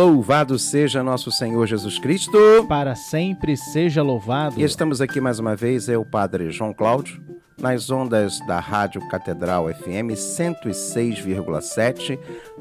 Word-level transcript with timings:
Louvado 0.00 0.58
seja 0.58 1.02
nosso 1.02 1.30
Senhor 1.30 1.66
Jesus 1.66 1.98
Cristo. 1.98 2.64
Para 2.66 2.94
sempre 2.94 3.54
seja 3.54 4.02
louvado. 4.02 4.58
E 4.58 4.64
estamos 4.64 5.02
aqui 5.02 5.20
mais 5.20 5.38
uma 5.38 5.54
vez, 5.54 5.90
é 5.90 5.98
o 5.98 6.06
Padre 6.06 6.50
João 6.50 6.72
Cláudio, 6.72 7.22
nas 7.60 7.90
ondas 7.90 8.40
da 8.46 8.58
Rádio 8.58 9.06
Catedral 9.10 9.68
FM 9.68 10.16
106,7, 10.16 12.18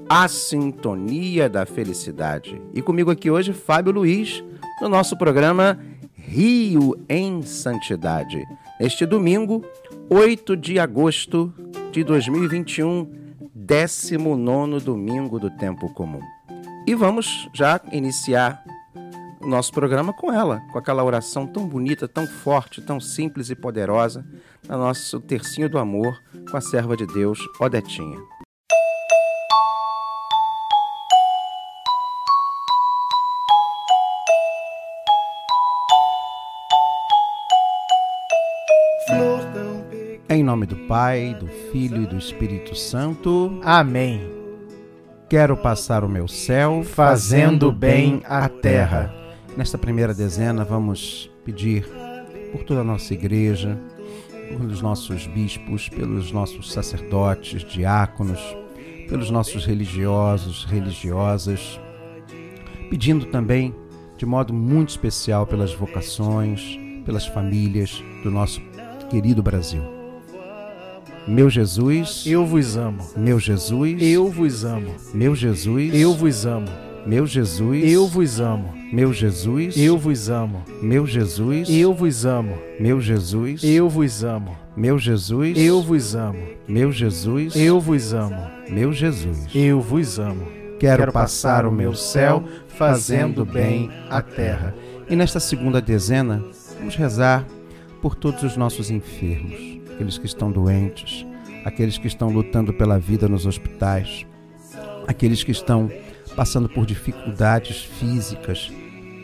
a 0.09 0.27
sintonia 0.27 1.47
da 1.47 1.65
felicidade. 1.65 2.61
E 2.73 2.81
comigo 2.81 3.09
aqui 3.09 3.31
hoje, 3.31 3.53
Fábio 3.53 3.93
Luiz, 3.93 4.43
no 4.81 4.89
nosso 4.89 5.15
programa 5.15 5.79
Rio 6.13 6.93
em 7.07 7.42
Santidade. 7.42 8.43
Este 8.81 9.06
domingo, 9.06 9.64
8 10.09 10.57
de 10.57 10.78
agosto 10.78 11.53
de 11.89 12.03
2021, 12.03 13.09
19 13.56 14.83
domingo 14.83 15.39
do 15.39 15.50
tempo 15.50 15.87
comum. 15.93 16.19
E 16.88 16.96
vamos 16.96 17.50
já 17.54 17.79
iniciar 17.92 18.64
o 19.39 19.47
nosso 19.47 19.71
programa 19.71 20.11
com 20.11 20.32
ela, 20.33 20.61
com 20.71 20.78
aquela 20.78 21.04
oração 21.04 21.47
tão 21.47 21.68
bonita, 21.68 22.07
tão 22.07 22.28
forte, 22.28 22.82
tão 22.82 23.00
simples 23.00 23.50
e 23.50 23.56
poderosa, 23.56 24.25
na 24.68 24.78
nosso 24.78 25.20
tercinho 25.20 25.70
do 25.70 25.78
amor, 25.78 26.21
com 26.50 26.57
a 26.57 26.61
serva 26.61 26.97
de 26.97 27.06
Deus, 27.06 27.39
Odetinha. 27.60 28.20
Em 40.31 40.44
nome 40.44 40.68
do 40.68 40.75
Pai, 40.88 41.36
do 41.40 41.48
Filho 41.48 42.03
e 42.03 42.06
do 42.06 42.18
Espírito 42.18 42.75
Santo. 42.75 43.59
Amém. 43.64 44.39
Quero 45.30 45.55
passar 45.55 46.03
o 46.03 46.09
meu 46.09 46.27
céu 46.27 46.81
fazendo 46.83 47.72
bem 47.72 48.23
à 48.25 48.49
terra. 48.49 49.13
Nesta 49.55 49.77
primeira 49.77 50.11
dezena, 50.11 50.66
vamos 50.66 51.30
pedir 51.45 51.88
por 52.52 52.63
toda 52.63 52.81
a 52.81 52.83
nossa 52.83 53.13
igreja, 53.13 53.80
pelos 54.47 54.81
nossos 54.81 55.27
bispos, 55.27 55.88
pelos 55.88 56.31
nossos 56.31 56.73
sacerdotes, 56.73 57.63
diáconos, 57.63 58.39
pelos 59.07 59.30
nossos 59.30 59.67
religiosos, 59.67 60.66
religiosas, 60.66 61.80
pedindo 62.89 63.27
também, 63.27 63.75
de 64.17 64.25
modo 64.25 64.52
muito 64.52 64.89
especial, 64.89 65.45
pelas 65.45 65.72
vocações, 65.75 66.75
pelas 67.05 67.27
famílias 67.27 68.03
do 68.23 68.31
nosso 68.31 68.59
querido 69.11 69.44
Brasil. 69.44 69.98
Meu 71.28 71.50
Jesus, 71.50 72.23
eu 72.25 72.45
vos 72.45 72.75
amo. 72.75 73.03
Meu 73.16 73.39
Jesus, 73.39 74.02
eu 74.02 74.30
vos 74.30 74.66
amo. 74.66 74.95
Meu 75.14 75.36
Jesus, 75.36 75.94
eu 75.94 76.14
vos 76.14 76.45
amo. 76.45 76.67
Meu 77.06 77.25
Jesus, 77.25 77.84
eu 77.84 78.08
vos 78.08 78.39
amo. 78.39 78.73
Meu 78.92 79.14
Jesus, 79.14 79.78
eu 79.78 79.97
vos 79.97 80.30
amo. 80.30 80.64
Meu 80.81 81.06
Jesus, 81.06 81.70
eu 81.70 81.94
vos 81.94 82.25
amo. 82.25 82.58
Meu 82.78 83.00
Jesus, 83.02 83.64
eu 83.64 83.90
vos 83.90 84.23
amo. 84.23 84.58
Meu 84.75 84.97
Jesus, 85.00 85.58
eu 85.58 85.81
vos 85.81 86.16
amo. 86.16 86.40
Meu 86.67 86.92
Jesus, 86.92 87.56
eu 87.56 87.80
vos 87.80 88.14
amo. 88.14 88.47
Meu 88.70 88.94
Jesus, 88.94 89.47
eu 89.53 89.81
vos 89.81 90.20
amo. 90.20 90.47
Quero, 90.80 91.12
passar 91.12 91.66
o 91.66 91.72
meu 91.72 91.94
céu 91.94 92.44
fazendo 92.67 93.45
bem 93.45 93.90
a 94.09 94.22
terra. 94.22 94.73
E 95.09 95.16
nesta 95.16 95.40
segunda 95.40 95.81
dezena, 95.81 96.44
vamos 96.78 96.95
rezar 96.95 97.45
por 98.02 98.16
todos 98.16 98.44
os 98.44 98.56
nossos 98.56 98.90
enfermos 98.90 99.78
aqueles 100.00 100.17
que 100.17 100.25
estão 100.25 100.50
doentes, 100.50 101.28
aqueles 101.66 101.97
que 101.97 102.08
estão 102.08 102.30
lutando 102.30 102.74
pela 102.74 102.97
vida 102.97 103.28
nos 103.28 103.46
hospitais, 103.46 104.25
aqueles 105.06 105.44
que 105.44 105.51
estão 105.51 105.91
passando 106.38 106.69
por 106.69 106.85
dificuldades 106.85 107.84
físicas 107.84 108.72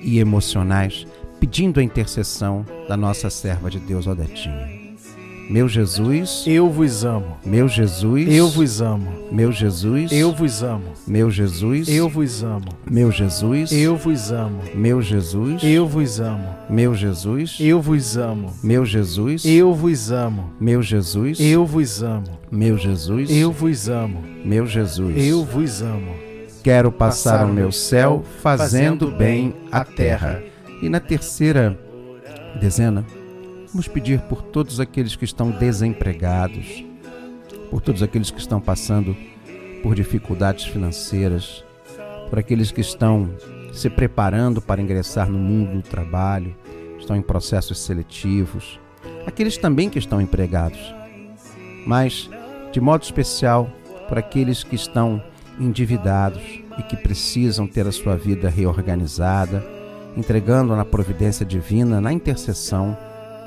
e 0.04 0.20
emocionais, 0.20 1.08
pedindo 1.40 1.80
a 1.80 1.84
intercessão 1.84 2.66
da 2.90 2.98
nossa 2.98 3.30
serva 3.30 3.70
de 3.70 3.80
Deus, 3.80 4.06
Odetinha. 4.06 4.75
Meu 5.50 5.70
Jesus, 5.70 6.44
eu 6.48 6.70
vos 6.70 7.06
amo. 7.06 7.38
Meu 7.46 7.68
Jesus, 7.68 8.28
eu 8.28 8.50
vos 8.50 8.82
amo. 8.82 9.08
Meu 9.32 9.52
Jesus, 9.52 10.12
eu 10.12 10.32
vos 10.32 10.64
amo. 10.64 10.86
Meu 11.06 11.30
Jesus, 11.30 11.88
eu 11.88 12.10
vos 12.10 12.42
amo. 12.42 12.72
Meu 12.90 13.12
Jesus, 13.12 13.72
eu 13.72 13.96
vos 13.96 14.32
amo. 14.32 14.66
Meu 14.74 15.02
Jesus, 15.04 15.62
eu 15.64 15.88
vos 15.88 16.20
amo. 16.20 16.56
Meu 16.68 16.96
Jesus, 16.96 17.60
eu 17.60 17.82
vos 17.82 18.18
amo. 18.18 18.54
Meu 18.64 18.86
Jesus, 18.86 19.46
eu 19.46 19.76
vos 19.76 20.12
amo. 20.12 20.50
Meu 20.60 20.82
Jesus, 20.82 21.40
eu 21.40 21.66
vos 21.66 22.02
amo. 22.04 22.40
Meu 22.52 22.78
Jesus, 22.78 23.30
eu 23.30 23.52
vos 23.52 23.90
amo. 23.90 24.24
Meu 24.44 24.66
Jesus, 24.66 25.16
eu 25.16 25.44
vos 25.46 25.82
amo. 25.82 26.16
Quero 26.64 26.92
passar 26.92 27.46
o 27.46 27.54
meu 27.54 27.72
céu 27.72 28.24
fazendo 28.42 29.12
bem 29.12 29.54
a 29.72 29.86
terra. 29.86 30.42
E 30.82 30.90
na 30.90 31.00
terceira 31.00 31.78
dezena, 32.60 33.06
Vamos 33.76 33.90
pedir 33.90 34.22
por 34.22 34.42
todos 34.42 34.80
aqueles 34.80 35.18
que 35.18 35.26
estão 35.26 35.52
desempregados, 35.52 36.86
por 37.70 37.82
todos 37.82 38.02
aqueles 38.02 38.32
que 38.32 38.40
estão 38.40 38.62
passando 38.62 39.14
por 39.84 39.94
dificuldades 39.94 40.64
financeiras, 40.64 41.62
por 42.30 42.40
aqueles 42.40 42.72
que 42.72 42.80
estão 42.80 43.36
se 43.74 43.90
preparando 43.90 44.62
para 44.62 44.82
ingressar 44.82 45.30
no 45.30 45.38
mundo 45.38 45.74
do 45.74 45.82
trabalho, 45.82 46.56
estão 46.98 47.18
em 47.18 47.22
processos 47.22 47.78
seletivos, 47.80 48.80
aqueles 49.28 49.58
também 49.58 49.90
que 49.90 50.00
estão 50.00 50.22
empregados, 50.22 50.96
mas 51.86 52.30
de 52.72 52.80
modo 52.80 53.04
especial 53.04 53.70
por 54.08 54.18
aqueles 54.18 54.64
que 54.64 54.76
estão 54.76 55.22
endividados 55.60 56.62
e 56.80 56.84
que 56.84 56.96
precisam 56.96 57.68
ter 57.68 57.86
a 57.86 57.92
sua 57.92 58.16
vida 58.16 58.48
reorganizada, 58.48 59.62
entregando 60.16 60.74
na 60.78 60.86
providência 60.86 61.46
divina, 61.46 62.00
na 62.00 62.14
intercessão 62.14 62.98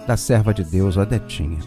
da 0.09 0.17
serva 0.17 0.55
de 0.55 0.65
Deus, 0.65 0.97
Odetinha. 0.97 1.59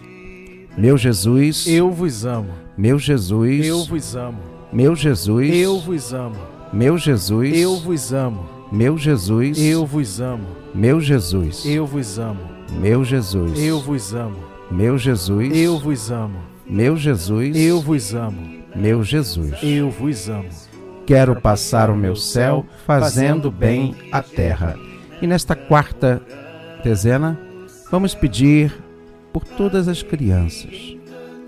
Meu 0.75 0.97
Jesus, 0.97 1.68
eu 1.68 1.91
vos 1.91 2.25
amo. 2.25 2.50
Meu 2.75 2.97
Jesus, 2.97 3.68
eu 3.68 3.84
vos 3.84 4.16
amo. 4.16 4.40
Meu 4.74 4.96
Jesus, 4.96 5.56
eu 5.56 5.79
vos 5.79 6.12
amo. 6.12 6.38
Meu 6.74 6.97
Jesus, 6.97 7.56
eu 7.56 7.78
vos 7.78 8.12
amo. 8.12 8.47
Meu 8.72 8.97
Jesus, 8.97 9.59
eu 9.59 9.85
vos 9.85 10.19
amo. 10.19 10.47
Meu 10.74 11.00
Jesus, 11.00 11.66
eu 11.68 11.85
vos 11.85 12.18
amo. 12.18 12.40
Meu 12.80 13.06
Jesus, 13.06 13.59
eu 13.59 13.80
vos 13.80 14.13
amo. 14.16 14.38
Meu 14.72 14.97
Jesus, 14.97 15.56
eu 15.56 15.78
vos 15.78 16.12
amo. 16.12 16.40
Meu 16.66 16.97
Jesus, 16.97 17.56
eu 17.56 17.80
vos 17.80 18.16
amo. 18.16 18.63
Meu 18.75 19.03
Jesus, 19.03 19.53
eu 19.62 19.91
vos 19.91 20.30
amo. 20.30 20.50
Quero 21.06 21.40
passar 21.40 21.91
o 21.91 21.96
meu 21.96 22.16
céu 22.16 22.66
fazendo 22.88 23.51
bem 23.51 23.94
a 24.12 24.24
terra. 24.24 24.75
E 25.22 25.28
nesta 25.28 25.56
quarta 25.56 26.19
dezena, 26.84 27.38
Vamos 27.91 28.16
pedir 28.16 28.74
por 29.34 29.44
todas 29.44 29.90
as 29.90 30.02
crianças. 30.02 30.96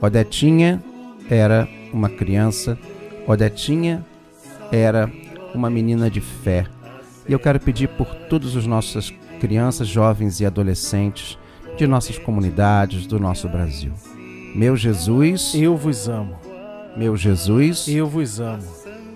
Odetinha 0.01 0.83
era 1.29 1.69
uma 1.93 2.09
criança, 2.09 2.77
Odetinha 3.25 4.05
era 4.69 5.09
uma 5.55 5.69
menina 5.69 6.11
de 6.11 6.19
fé. 6.19 6.65
E 7.29 7.31
eu 7.31 7.39
quero 7.39 7.61
pedir 7.61 7.87
por 7.87 8.13
todas 8.27 8.57
as 8.57 8.67
nossas 8.67 9.09
crianças, 9.39 9.87
jovens 9.87 10.41
e 10.41 10.45
adolescentes 10.45 11.37
de 11.77 11.87
nossas 11.87 12.17
comunidades, 12.17 13.07
do 13.07 13.17
nosso 13.17 13.47
Brasil. 13.47 13.93
Meu 14.53 14.75
Jesus, 14.75 15.53
eu 15.55 15.77
vos 15.77 16.09
amo. 16.09 16.35
Meu 16.97 17.15
Jesus, 17.15 17.87
eu 17.87 18.05
vos 18.05 18.41
amo. 18.41 18.67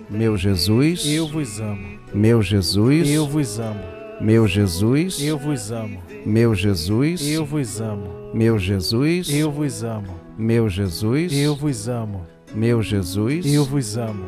Meu 0.08 0.34
Jesus, 0.34 1.04
eu 1.04 1.28
vos 1.28 1.60
amo. 1.60 1.98
Meu 2.14 2.40
Jesus, 2.40 3.10
eu 3.10 3.26
vos 3.26 3.60
amo. 3.60 3.80
Meu 4.18 4.48
Jesus, 4.48 5.20
eu 5.20 5.36
vos 5.36 5.70
amo. 5.70 6.07
Meu 6.26 6.54
Jesus, 6.54 7.26
eu 7.26 7.44
vos 7.44 7.80
amo. 7.80 8.08
Meu 8.34 8.58
Jesus, 8.58 9.30
eu 9.30 9.50
vos 9.50 9.82
amo. 9.82 10.14
Meu 10.36 10.68
Jesus, 10.68 11.32
eu 11.32 11.54
vos 11.56 11.88
amo. 11.88 12.26
Meu 12.54 12.82
Jesus, 12.82 13.46
eu 13.46 13.64
vos 13.64 13.96
amo. 13.96 14.24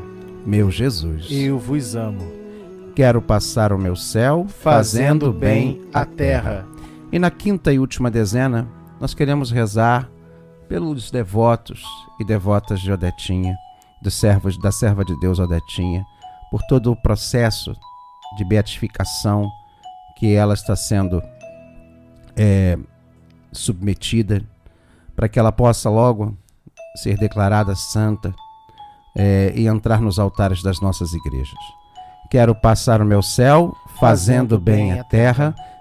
Meu 0.47 0.71
Jesus, 0.71 1.27
eu 1.31 1.59
vos 1.59 1.95
amo. 1.95 2.21
Quero 2.95 3.21
passar 3.21 3.73
o 3.73 3.79
meu 3.79 3.95
céu 3.95 4.47
fazendo 4.49 5.33
bem 5.33 5.81
a 5.93 6.05
terra. 6.05 6.67
E 7.13 7.19
na 7.19 7.31
quinta 7.31 7.73
e 7.73 7.79
última 7.79 8.11
dezena, 8.11 8.69
nós 9.01 9.15
queremos 9.15 9.51
rezar 9.51 10.09
pelos 10.69 11.11
devotos 11.11 11.83
e 12.21 12.25
devotas 12.25 12.81
de 12.81 12.93
Odetinha, 12.93 13.55
dos 14.03 14.15
servos 14.15 14.59
da 14.61 14.71
serva 14.71 15.05
de 15.05 15.19
Deus 15.21 15.39
Odetinha, 15.39 16.05
por 16.51 16.63
todo 16.69 16.91
o 16.93 16.97
processo 16.97 17.75
de 18.37 18.45
beatificação 18.45 19.49
que 20.19 20.35
ela 20.35 20.55
está 20.55 20.77
sendo 20.77 21.21
é, 22.37 22.79
submetida, 23.53 24.43
para 25.15 25.29
que 25.29 25.39
ela 25.39 25.53
possa 25.53 25.91
logo 25.91 26.37
ser 26.97 27.17
declarada 27.19 27.75
santa 27.75 28.35
é, 29.17 29.53
e 29.55 29.67
entrar 29.67 30.01
nos 30.01 30.19
altares 30.19 30.63
das 30.63 30.81
nossas 30.81 31.13
igrejas. 31.13 31.59
Quero 32.31 32.55
passar 32.55 33.01
o 33.03 33.05
meu 33.05 33.23
céu 33.23 33.77
fazendo 33.99 34.59
bem 34.59 34.99
a 34.99 35.05
terra, 35.05 35.55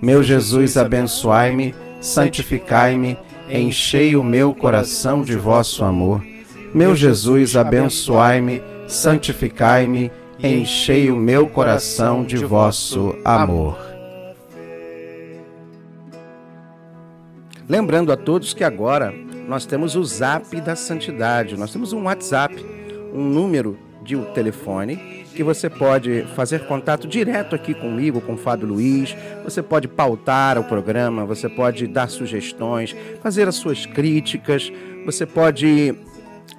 Meu 0.00 0.22
Jesus, 0.22 0.76
abençoai-me, 0.76 1.74
santificai-me, 2.00 3.16
enchei 3.48 4.14
o 4.14 4.22
meu 4.22 4.54
coração 4.54 5.22
de 5.22 5.34
vosso 5.36 5.84
amor. 5.84 6.22
Meu 6.74 6.94
Jesus, 6.94 7.56
abençoai-me, 7.56 8.62
santificai-me, 8.86 10.12
enchei 10.42 11.10
o 11.10 11.16
meu 11.16 11.48
coração 11.48 12.24
de 12.24 12.36
vosso 12.36 13.16
amor. 13.24 13.78
Lembrando 17.68 18.12
a 18.12 18.16
todos 18.16 18.52
que 18.52 18.62
agora 18.62 19.12
nós 19.48 19.64
temos 19.64 19.96
o 19.96 20.04
Zap 20.04 20.60
da 20.60 20.76
Santidade, 20.76 21.56
nós 21.56 21.72
temos 21.72 21.92
um 21.92 22.04
WhatsApp, 22.04 22.54
um 23.14 23.24
número 23.24 23.78
de 24.02 24.16
telefone 24.34 25.25
que 25.36 25.44
você 25.44 25.68
pode 25.68 26.22
fazer 26.34 26.66
contato 26.66 27.06
direto 27.06 27.54
aqui 27.54 27.74
comigo, 27.74 28.22
com 28.22 28.32
o 28.32 28.36
Fábio 28.38 28.66
Luiz. 28.66 29.14
Você 29.44 29.62
pode 29.62 29.86
pautar 29.86 30.58
o 30.58 30.64
programa, 30.64 31.26
você 31.26 31.46
pode 31.46 31.86
dar 31.86 32.08
sugestões, 32.08 32.96
fazer 33.22 33.46
as 33.46 33.56
suas 33.56 33.84
críticas, 33.84 34.72
você 35.04 35.26
pode 35.26 35.94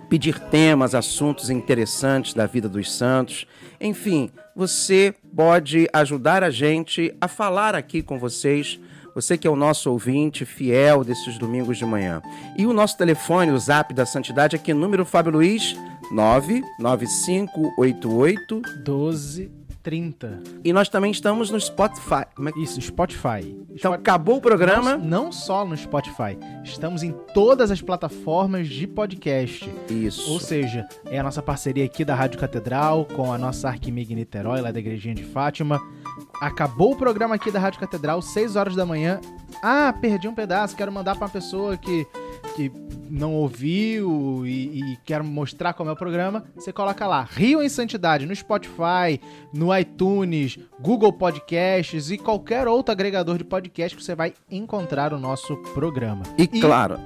pedir 0.07 0.39
temas, 0.39 0.93
assuntos 0.93 1.49
interessantes 1.49 2.35
da 2.35 2.45
vida 2.45 2.69
dos 2.69 2.91
santos. 2.93 3.47
Enfim, 3.81 4.29
você 4.55 5.13
pode 5.35 5.89
ajudar 5.91 6.43
a 6.43 6.51
gente 6.51 7.13
a 7.19 7.27
falar 7.27 7.73
aqui 7.73 8.03
com 8.03 8.19
vocês. 8.19 8.79
Você 9.15 9.35
que 9.35 9.47
é 9.47 9.49
o 9.49 9.55
nosso 9.55 9.89
ouvinte 9.89 10.45
fiel 10.45 11.03
desses 11.03 11.39
domingos 11.39 11.79
de 11.79 11.85
manhã. 11.85 12.21
E 12.55 12.67
o 12.67 12.73
nosso 12.73 12.95
telefone, 12.95 13.51
o 13.51 13.57
zap 13.57 13.91
da 13.91 14.05
santidade, 14.05 14.55
aqui 14.55 14.71
número 14.71 15.03
Fábio 15.03 15.31
Luiz 15.31 15.75
99588 16.11 18.61
12, 18.83 19.51
30. 19.83 20.39
e 20.65 20.73
nós 20.73 20.89
também 20.89 21.11
estamos 21.11 21.49
no 21.49 21.59
Spotify. 21.61 22.25
É 22.45 22.51
que... 22.51 22.61
Isso, 22.61 22.81
Spotify. 22.81 23.55
Então 23.73 23.93
acabou 23.93 24.35
o 24.37 24.41
programa. 24.41 24.97
Não, 24.97 25.25
não 25.25 25.31
só 25.31 25.63
no 25.63 25.77
Spotify. 25.77 26.37
Estamos 26.63 27.03
em 27.03 27.13
todas 27.33 27.71
as 27.71 27.81
plataformas 27.81 28.67
de 28.67 28.85
podcast. 28.85 29.73
Isso. 29.89 30.29
Ou 30.31 30.41
seja, 30.41 30.85
é 31.05 31.17
a 31.19 31.23
nossa 31.23 31.41
parceria 31.41 31.85
aqui 31.85 32.03
da 32.03 32.15
Rádio 32.15 32.37
Catedral 32.39 33.05
com 33.05 33.31
a 33.31 33.37
nossa 33.37 33.69
Arquimig 33.69 34.13
Niterói, 34.13 34.59
lá 34.59 34.71
da 34.71 34.79
Igrejinha 34.79 35.15
de 35.15 35.23
Fátima. 35.23 35.79
Acabou 36.41 36.91
o 36.91 36.97
programa 36.97 37.35
aqui 37.35 37.49
da 37.49 37.59
Rádio 37.59 37.79
Catedral, 37.79 38.21
6 38.21 38.57
horas 38.57 38.75
da 38.75 38.85
manhã. 38.85 39.21
Ah, 39.63 39.93
perdi 39.93 40.27
um 40.27 40.35
pedaço, 40.35 40.75
quero 40.75 40.91
mandar 40.91 41.15
para 41.15 41.25
uma 41.25 41.31
pessoa 41.31 41.77
que, 41.77 42.05
que 42.57 42.71
não 43.07 43.35
ouviu 43.35 44.43
e, 44.43 44.81
e 44.81 44.97
quero 45.05 45.23
mostrar 45.23 45.73
como 45.73 45.91
é 45.91 45.93
o 45.93 45.95
programa. 45.95 46.43
Você 46.55 46.73
coloca 46.73 47.05
lá, 47.05 47.21
Rio 47.21 47.61
em 47.61 47.69
Santidade, 47.69 48.25
no 48.25 48.35
Spotify, 48.35 49.21
no 49.53 49.75
iTunes, 49.77 50.57
Google 50.81 51.13
Podcasts 51.13 52.09
e 52.09 52.17
qualquer 52.17 52.67
outro 52.67 52.91
agregador 52.91 53.37
de 53.37 53.43
podcast 53.43 53.95
que 53.95 54.03
você 54.03 54.15
vai 54.15 54.33
encontrar 54.49 55.13
o 55.13 55.19
nosso 55.19 55.55
programa. 55.73 56.23
E 56.35 56.47
claro, 56.47 56.99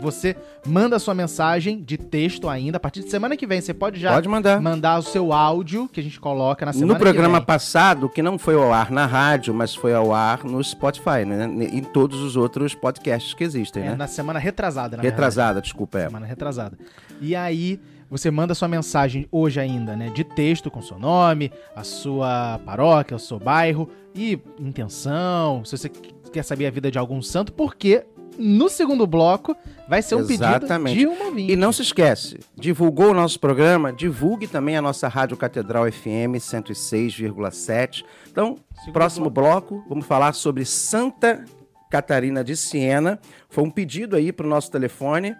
Você 0.00 0.36
manda 0.66 0.98
sua 0.98 1.14
mensagem 1.14 1.82
de 1.82 1.96
texto 1.96 2.48
ainda. 2.48 2.76
A 2.76 2.80
partir 2.80 3.00
de 3.00 3.10
semana 3.10 3.36
que 3.36 3.46
vem, 3.46 3.60
você 3.60 3.72
pode 3.72 3.98
já 3.98 4.12
pode 4.12 4.28
mandar. 4.28 4.60
mandar 4.60 4.98
o 4.98 5.02
seu 5.02 5.32
áudio 5.32 5.88
que 5.88 6.00
a 6.00 6.02
gente 6.02 6.20
coloca 6.20 6.64
na 6.66 6.72
semana 6.72 6.92
No 6.92 6.98
programa 6.98 7.40
que 7.40 7.46
passado, 7.46 8.08
que 8.08 8.22
não 8.22 8.38
foi 8.38 8.54
ao 8.54 8.72
ar 8.72 8.90
na 8.90 9.06
rádio, 9.06 9.54
mas 9.54 9.74
foi 9.74 9.94
ao 9.94 10.12
ar 10.12 10.44
no 10.44 10.62
Spotify, 10.62 11.24
né? 11.26 11.46
Em 11.72 11.82
todos 11.82 12.20
os 12.20 12.36
outros 12.36 12.74
podcasts 12.74 13.34
que 13.34 13.44
existem, 13.44 13.82
É, 13.82 13.90
né? 13.90 13.96
na 13.96 14.06
semana 14.06 14.38
retrasada, 14.38 14.96
na 14.96 15.02
Retrasada, 15.02 15.60
desculpa, 15.60 15.98
é. 15.98 16.00
verdade. 16.02 16.12
Semana 16.12 16.26
retrasada. 16.26 16.78
E 17.20 17.34
aí, 17.34 17.80
você 18.10 18.30
manda 18.30 18.54
sua 18.54 18.68
mensagem 18.68 19.26
hoje 19.32 19.58
ainda, 19.58 19.96
né? 19.96 20.10
De 20.10 20.22
texto 20.22 20.70
com 20.70 20.80
seu 20.82 20.98
nome, 20.98 21.50
a 21.74 21.82
sua 21.82 22.60
paróquia, 22.64 23.16
o 23.16 23.20
seu 23.20 23.38
bairro 23.38 23.88
e 24.14 24.38
intenção, 24.58 25.64
se 25.64 25.76
você 25.76 25.88
quer 26.32 26.42
saber 26.42 26.66
a 26.66 26.70
vida 26.70 26.90
de 26.90 26.98
algum 26.98 27.20
santo, 27.22 27.52
porque 27.52 28.04
no 28.38 28.68
segundo 28.68 29.06
bloco 29.06 29.56
vai 29.88 30.02
ser 30.02 30.14
um 30.14 30.20
Exatamente. 30.20 30.94
pedido 30.94 31.14
de 31.14 31.22
um 31.22 31.26
ouvinte. 31.26 31.52
E 31.52 31.56
não 31.56 31.72
se 31.72 31.82
esquece, 31.82 32.38
divulgou 32.56 33.10
o 33.10 33.14
nosso 33.14 33.38
programa, 33.38 33.92
divulgue 33.92 34.46
também 34.46 34.76
a 34.76 34.82
nossa 34.82 35.08
Rádio 35.08 35.36
Catedral 35.36 35.90
FM 35.90 36.36
106,7. 36.38 38.04
Então, 38.30 38.56
Segundo 38.76 38.92
próximo 38.92 39.30
bloco, 39.30 39.84
vamos 39.88 40.06
falar 40.06 40.32
sobre 40.32 40.64
Santa 40.64 41.44
Catarina 41.90 42.44
de 42.44 42.56
Siena. 42.56 43.18
Foi 43.48 43.64
um 43.64 43.70
pedido 43.70 44.16
aí 44.16 44.32
para 44.32 44.46
o 44.46 44.48
nosso 44.48 44.70
telefone. 44.70 45.34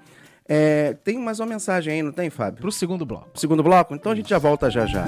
É, 0.49 0.94
tem 1.04 1.19
mais 1.19 1.40
uma 1.40 1.46
mensagem 1.46 1.92
aí, 1.92 2.02
não 2.02 2.12
tem, 2.12 2.31
Fábio? 2.31 2.60
Pro 2.60 2.72
segundo 2.72 3.04
bloco. 3.04 3.31
Segundo 3.34 3.62
bloco? 3.62 3.94
Então 3.94 4.12
a 4.12 4.14
gente 4.14 4.31
já 4.31 4.38
volta 4.38 4.70
já 4.70 4.87
já. 4.87 5.06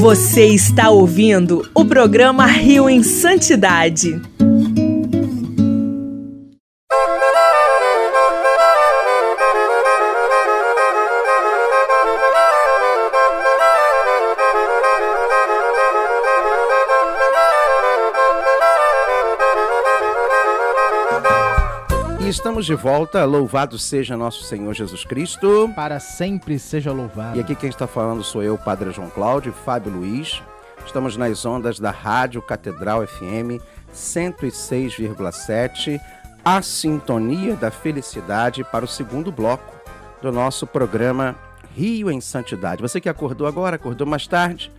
Você 0.00 0.46
está 0.46 0.88
ouvindo 0.88 1.68
o 1.74 1.84
programa 1.84 2.46
Rio 2.46 2.88
em 2.88 3.02
Santidade. 3.02 4.18
Estamos 22.60 22.66
de 22.66 22.74
volta. 22.74 23.24
Louvado 23.24 23.78
seja 23.78 24.14
nosso 24.16 24.42
Senhor 24.44 24.74
Jesus 24.74 25.04
Cristo. 25.04 25.70
Para 25.74 25.98
sempre 25.98 26.58
seja 26.58 26.92
louvado. 26.92 27.38
E 27.38 27.40
aqui 27.40 27.54
quem 27.54 27.70
está 27.70 27.86
falando 27.86 28.22
sou 28.22 28.42
eu, 28.42 28.58
Padre 28.58 28.90
João 28.90 29.08
Cláudio, 29.08 29.50
Fábio 29.52 29.92
Luiz. 29.92 30.42
Estamos 30.84 31.16
nas 31.16 31.46
ondas 31.46 31.80
da 31.80 31.90
Rádio 31.90 32.42
Catedral 32.42 33.06
FM 33.06 33.62
106,7, 33.94 35.98
a 36.44 36.60
sintonia 36.60 37.56
da 37.56 37.70
felicidade 37.70 38.62
para 38.64 38.84
o 38.84 38.88
segundo 38.88 39.32
bloco 39.32 39.80
do 40.20 40.30
nosso 40.30 40.66
programa 40.66 41.34
Rio 41.74 42.10
em 42.10 42.20
Santidade. 42.20 42.82
Você 42.82 43.00
que 43.00 43.08
acordou 43.08 43.46
agora, 43.46 43.76
acordou 43.76 44.06
mais 44.06 44.26
tarde, 44.26 44.70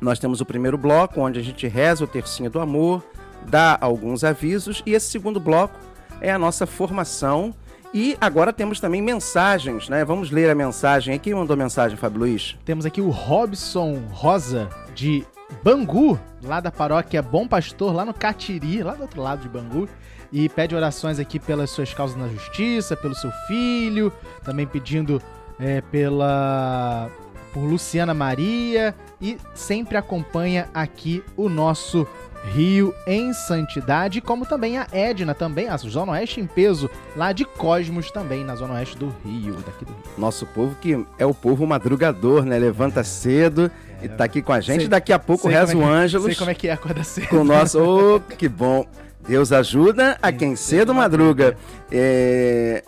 nós 0.00 0.18
temos 0.18 0.40
o 0.40 0.46
primeiro 0.46 0.76
bloco 0.76 1.20
onde 1.20 1.38
a 1.38 1.42
gente 1.42 1.66
reza 1.66 2.04
o 2.04 2.08
tercinho 2.08 2.50
do 2.50 2.60
amor, 2.60 3.02
dá 3.46 3.78
alguns 3.80 4.22
avisos 4.22 4.82
e 4.84 4.92
esse 4.92 5.08
segundo 5.08 5.40
bloco 5.40 5.89
é 6.20 6.30
a 6.30 6.38
nossa 6.38 6.66
formação. 6.66 7.54
E 7.92 8.16
agora 8.20 8.52
temos 8.52 8.78
também 8.78 9.02
mensagens, 9.02 9.88
né? 9.88 10.04
Vamos 10.04 10.30
ler 10.30 10.48
a 10.48 10.54
mensagem. 10.54 11.18
Quem 11.18 11.34
mandou 11.34 11.56
mensagem, 11.56 11.96
Fábio 11.96 12.20
Luiz? 12.20 12.56
Temos 12.64 12.86
aqui 12.86 13.00
o 13.00 13.10
Robson 13.10 14.00
Rosa, 14.12 14.68
de 14.94 15.26
Bangu, 15.62 16.18
lá 16.42 16.60
da 16.60 16.70
paróquia 16.70 17.20
Bom 17.20 17.48
Pastor, 17.48 17.92
lá 17.92 18.04
no 18.04 18.14
Catiri, 18.14 18.82
lá 18.82 18.94
do 18.94 19.02
outro 19.02 19.20
lado 19.20 19.42
de 19.42 19.48
Bangu. 19.48 19.88
E 20.32 20.48
pede 20.48 20.76
orações 20.76 21.18
aqui 21.18 21.40
pelas 21.40 21.70
suas 21.70 21.92
causas 21.92 22.16
na 22.16 22.28
justiça, 22.28 22.96
pelo 22.96 23.14
seu 23.16 23.32
filho, 23.48 24.12
também 24.44 24.66
pedindo 24.66 25.20
é, 25.58 25.80
pela 25.80 27.10
por 27.52 27.64
Luciana 27.64 28.14
Maria 28.14 28.94
e 29.20 29.36
sempre 29.54 29.96
acompanha 29.96 30.68
aqui 30.72 31.22
o 31.36 31.48
nosso 31.48 32.06
Rio 32.44 32.94
em 33.06 33.32
Santidade, 33.34 34.20
como 34.20 34.46
também 34.46 34.78
a 34.78 34.86
Edna, 34.92 35.34
também 35.34 35.68
a 35.68 35.76
Zona 35.76 36.12
Oeste 36.12 36.40
em 36.40 36.46
peso, 36.46 36.88
lá 37.14 37.32
de 37.32 37.44
Cosmos 37.44 38.10
também, 38.10 38.42
na 38.44 38.56
Zona 38.56 38.74
Oeste 38.74 38.96
do 38.96 39.14
Rio, 39.24 39.54
daqui 39.66 39.84
do 39.84 39.92
Rio. 39.92 40.02
Nosso 40.16 40.46
povo 40.46 40.74
que 40.80 41.04
é 41.18 41.26
o 41.26 41.34
povo 41.34 41.66
madrugador, 41.66 42.44
né? 42.44 42.58
Levanta 42.58 43.04
cedo 43.04 43.70
e 44.02 44.08
tá 44.08 44.24
aqui 44.24 44.40
com 44.40 44.52
a 44.52 44.60
gente. 44.60 44.80
Sei- 44.80 44.88
Daqui 44.88 45.12
a 45.12 45.18
pouco 45.18 45.48
reza 45.48 45.76
o 45.76 45.82
é 45.82 45.84
Ângelus 45.84 46.24
Sei 46.26 46.34
como 46.34 46.50
é 46.50 46.54
que 46.54 46.68
é 46.68 46.72
acordar 46.72 47.04
cedo. 47.04 47.28
com 47.28 47.36
o 47.38 47.44
nosso. 47.44 47.78
Ô, 47.78 48.20
que 48.20 48.48
bom! 48.48 48.86
Deus 49.28 49.52
ajuda 49.52 50.16
a 50.22 50.32
quem 50.32 50.56
cedo 50.56 50.94
madruga. 50.94 51.56
É, 51.92 52.82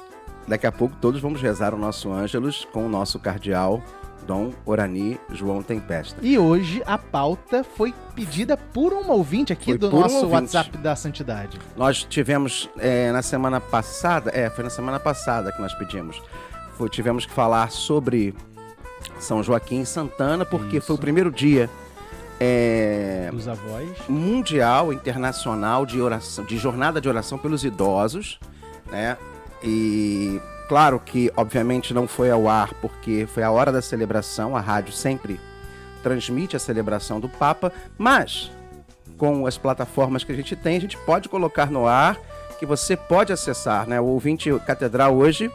Daqui 0.49 0.67
a 0.67 0.73
pouco 0.73 0.97
todos 1.01 1.21
vamos 1.21 1.41
rezar 1.41 1.73
o 1.73 1.79
nosso 1.79 2.11
Ângelus 2.11 2.67
com 2.73 2.85
o 2.85 2.89
nosso 2.89 3.19
cardeal 3.19 3.81
Dom 4.27 4.53
Orani 4.65 5.19
João 5.31 5.63
Tempesta. 5.63 6.19
E 6.23 6.39
hoje 6.39 6.83
a 6.87 6.97
pauta 6.97 7.65
foi 7.65 7.93
pedida 8.15 8.57
por 8.57 8.93
um 8.93 9.11
ouvinte 9.11 9.53
aqui 9.53 9.67
Foi 9.73 9.79
do 9.79 9.89
um 9.89 10.01
nosso 10.01 10.15
ouvinte. 10.17 10.33
WhatsApp 10.35 10.77
da 10.79 10.95
Santidade. 10.97 11.59
Nós 11.77 12.05
tivemos 12.05 12.69
é, 12.79 13.11
na 13.13 13.23
semana 13.23 13.61
passada, 13.61 14.31
é, 14.35 14.49
foi 14.51 14.65
na 14.65 14.71
semana 14.71 14.99
passada 15.01 15.51
que 15.53 15.61
nós 15.61 15.75
pedimos. 15.75 16.23
Foi- 16.77 16.89
tivemos 16.89 17.27
que 17.27 17.33
falar 17.33 17.71
sobre 17.71 18.35
São 19.19 19.43
Joaquim 19.43 19.81
e 19.83 19.87
Santana, 19.87 20.45
porque 20.45 20.79
Isso. 20.79 20.87
foi 20.89 20.97
o 20.97 20.99
primeiro 20.99 21.31
dia 21.31 21.69
é, 22.41 23.29
Dos 23.33 23.47
avós. 23.47 23.89
mundial, 24.09 24.93
internacional 24.93 25.87
de 25.87 26.01
oração, 26.01 26.45
de 26.45 26.57
jornada 26.57 27.01
de 27.01 27.09
oração 27.09 27.39
pelos 27.39 27.65
idosos, 27.65 28.41
né? 28.91 29.17
E 29.63 30.41
claro 30.73 30.99
que, 30.99 31.31
obviamente, 31.37 31.93
não 31.93 32.09
foi 32.09 32.31
ao 32.31 32.49
ar 32.49 32.73
porque 32.81 33.29
foi 33.31 33.43
a 33.43 33.51
hora 33.51 33.71
da 33.71 33.83
celebração. 33.83 34.57
A 34.57 34.61
rádio 34.61 34.91
sempre 34.91 35.39
transmite 36.03 36.57
a 36.57 36.59
celebração 36.59 37.21
do 37.21 37.29
Papa, 37.29 37.71
mas 37.99 38.51
com 39.19 39.47
as 39.47 39.59
plataformas 39.59 40.25
que 40.25 40.33
a 40.33 40.35
gente 40.35 40.57
tem, 40.57 40.79
a 40.79 40.81
gente 40.81 40.97
pode 40.97 41.29
colocar 41.29 41.71
no 41.71 41.87
ar, 41.87 42.19
que 42.59 42.65
você 42.65 42.97
pode 42.97 43.35
acessar, 43.35 43.87
né? 43.87 44.01
O 44.01 44.07
ouvinte 44.07 44.51
catedral 44.61 45.15
hoje, 45.15 45.53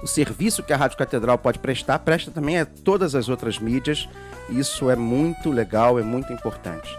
o 0.00 0.06
serviço 0.06 0.62
que 0.62 0.72
a 0.72 0.76
Rádio 0.76 0.96
Catedral 0.96 1.36
pode 1.36 1.58
prestar, 1.58 1.98
presta 1.98 2.30
também 2.30 2.60
a 2.60 2.64
todas 2.64 3.16
as 3.16 3.28
outras 3.28 3.58
mídias. 3.58 4.08
Isso 4.48 4.88
é 4.88 4.94
muito 4.94 5.50
legal, 5.50 5.98
é 5.98 6.04
muito 6.04 6.32
importante. 6.32 6.96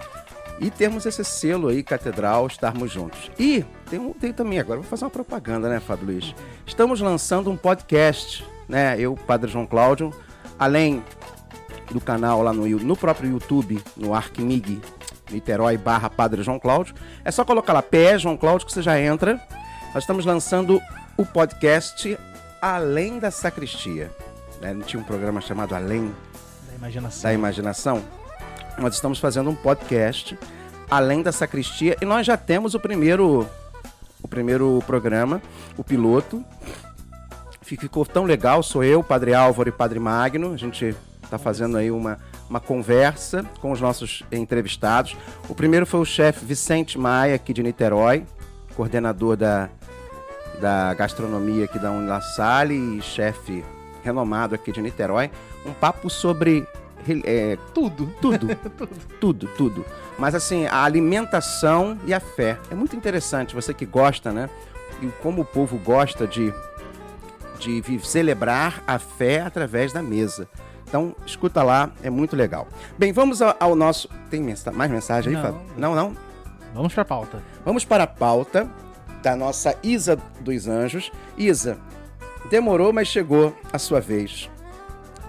E 0.60 0.70
temos 0.72 1.06
esse 1.06 1.24
selo 1.24 1.68
aí, 1.68 1.84
Catedral, 1.84 2.48
estarmos 2.48 2.92
juntos. 2.92 3.30
E 3.38 3.66
tem, 3.90 4.00
um, 4.00 4.14
tem 4.14 4.32
também, 4.32 4.60
agora 4.60 4.80
vou 4.80 4.90
fazer 4.90 5.04
uma 5.04 5.12
propaganda, 5.12 5.68
né, 5.68 5.80
Fábio 5.82 6.06
Luiz? 6.08 6.34
Estamos 6.66 7.02
lançando 7.02 7.52
um 7.52 7.58
podcast, 7.58 8.46
né? 8.68 8.96
Eu, 8.98 9.16
Padre 9.16 9.52
João 9.52 9.66
Cláudio, 9.68 10.14
além 10.58 11.04
do 11.92 12.00
canal 12.00 12.42
lá 12.42 12.54
no, 12.54 12.66
no 12.68 12.96
próprio 12.96 13.30
YouTube, 13.30 13.84
no 13.98 14.14
Arquimig, 14.14 14.82
Niterói 15.30 15.78
barra 15.78 16.10
Padre 16.10 16.42
João 16.42 16.60
Cláudio. 16.60 16.96
É 17.24 17.32
só 17.32 17.44
colocar 17.44 17.74
lá 17.74 17.82
PE 17.82 18.20
João 18.20 18.38
Cláudio 18.38 18.66
que 18.68 18.74
você 18.74 18.82
já 18.82 19.00
entra. 19.00 19.40
Nós 19.94 20.04
estamos 20.04 20.26
lançando 20.26 20.80
o 21.18 21.26
podcast 21.26 22.18
Além 22.62 23.20
da 23.20 23.30
Sacristia. 23.30 24.10
né? 24.62 24.74
Não 24.74 24.82
tinha 24.82 25.02
um 25.02 25.06
programa 25.06 25.42
chamado 25.42 25.76
Além 25.76 26.14
Da 26.70 26.76
imaginação. 26.76 27.24
da 27.24 27.34
Imaginação? 27.34 28.04
Nós 28.78 28.96
estamos 28.96 29.20
fazendo 29.20 29.50
um 29.50 29.56
podcast 29.56 30.38
Além 30.90 31.22
da 31.24 31.32
Sacristia 31.32 31.98
e 32.02 32.06
nós 32.06 32.26
já 32.26 32.38
temos 32.38 32.74
o 32.76 32.80
primeiro 32.80 33.48
o 34.22 34.28
primeiro 34.28 34.84
programa, 34.88 35.42
o 35.78 35.84
piloto. 35.84 36.44
Fi- 37.62 37.78
Ficou 37.78 38.06
tão 38.06 38.24
legal, 38.24 38.62
sou 38.64 38.84
eu, 38.84 39.04
Padre 39.04 39.34
Álvaro 39.34 39.70
e 39.70 39.72
Padre 39.72 40.00
Magno. 40.00 40.54
A 40.54 40.58
gente 40.58 40.96
está 41.24 41.38
fazendo 41.38 41.78
aí 41.78 41.92
uma, 41.92 42.18
uma 42.50 42.60
conversa 42.60 43.44
com 43.62 43.72
os 43.72 43.80
nossos 43.82 44.24
entrevistados. 44.32 45.16
O 45.48 45.54
primeiro 45.56 45.86
foi 45.86 46.00
o 46.00 46.06
chefe 46.06 46.44
Vicente 46.46 46.98
Maia, 46.98 47.36
aqui 47.36 47.54
de 47.54 47.62
Niterói, 47.64 48.26
coordenador 48.76 49.36
da, 49.38 49.70
da 50.60 50.94
gastronomia 50.96 51.66
aqui 51.66 51.78
da 51.80 51.92
La 51.92 52.22
Salle 52.22 52.98
e 52.98 53.02
chefe 53.04 53.64
renomado 54.04 54.56
aqui 54.56 54.72
de 54.72 54.82
Niterói. 54.82 55.30
Um 55.66 55.74
papo 55.74 56.10
sobre 56.10 56.60
re- 56.60 56.68
é, 57.26 57.58
Tudo. 57.74 58.08
tudo, 58.22 58.58
tudo, 59.20 59.48
tudo. 59.58 59.86
Mas 60.18 60.34
assim, 60.36 60.66
a 60.66 60.84
alimentação 60.84 61.98
e 62.06 62.14
a 62.14 62.20
fé. 62.20 62.58
É 62.72 62.76
muito 62.76 62.96
interessante, 62.96 63.54
você 63.56 63.74
que 63.74 63.86
gosta, 63.86 64.32
né? 64.32 64.50
E 65.02 65.08
como 65.22 65.42
o 65.42 65.46
povo 65.46 65.78
gosta 65.78 66.26
de, 66.26 66.54
de 67.60 68.00
celebrar 68.06 68.82
a 68.88 68.98
fé 69.00 69.42
através 69.42 69.92
da 69.94 70.02
mesa. 70.02 70.48
Então, 70.88 71.16
escuta 71.26 71.62
lá, 71.64 71.92
é 72.04 72.10
muito 72.10 72.36
legal. 72.36 72.68
Bem, 72.98 73.12
vamos 73.12 73.42
ao, 73.42 73.56
ao 73.60 73.76
nosso. 73.76 74.08
Tem 74.30 74.42
mensa- 74.42 74.72
mais 74.72 74.90
mensagem 74.90 75.36
aí, 75.36 75.42
Não. 75.42 75.44
Fábio? 75.54 75.62
Não, 75.78 75.96
não? 75.96 76.16
Vamos 76.74 76.94
pra 76.94 77.04
pauta. 77.04 77.42
Vamos 77.66 77.84
para 77.84 78.04
a 78.04 78.08
pauta 78.08 78.70
da 79.22 79.36
nossa 79.36 79.76
Isa 79.84 80.18
dos 80.40 80.68
Anjos. 80.68 81.12
Isa, 81.38 81.78
demorou, 82.50 82.94
mas 82.94 83.08
chegou 83.08 83.54
a 83.74 83.80
sua 83.80 84.00
vez. 84.00 84.50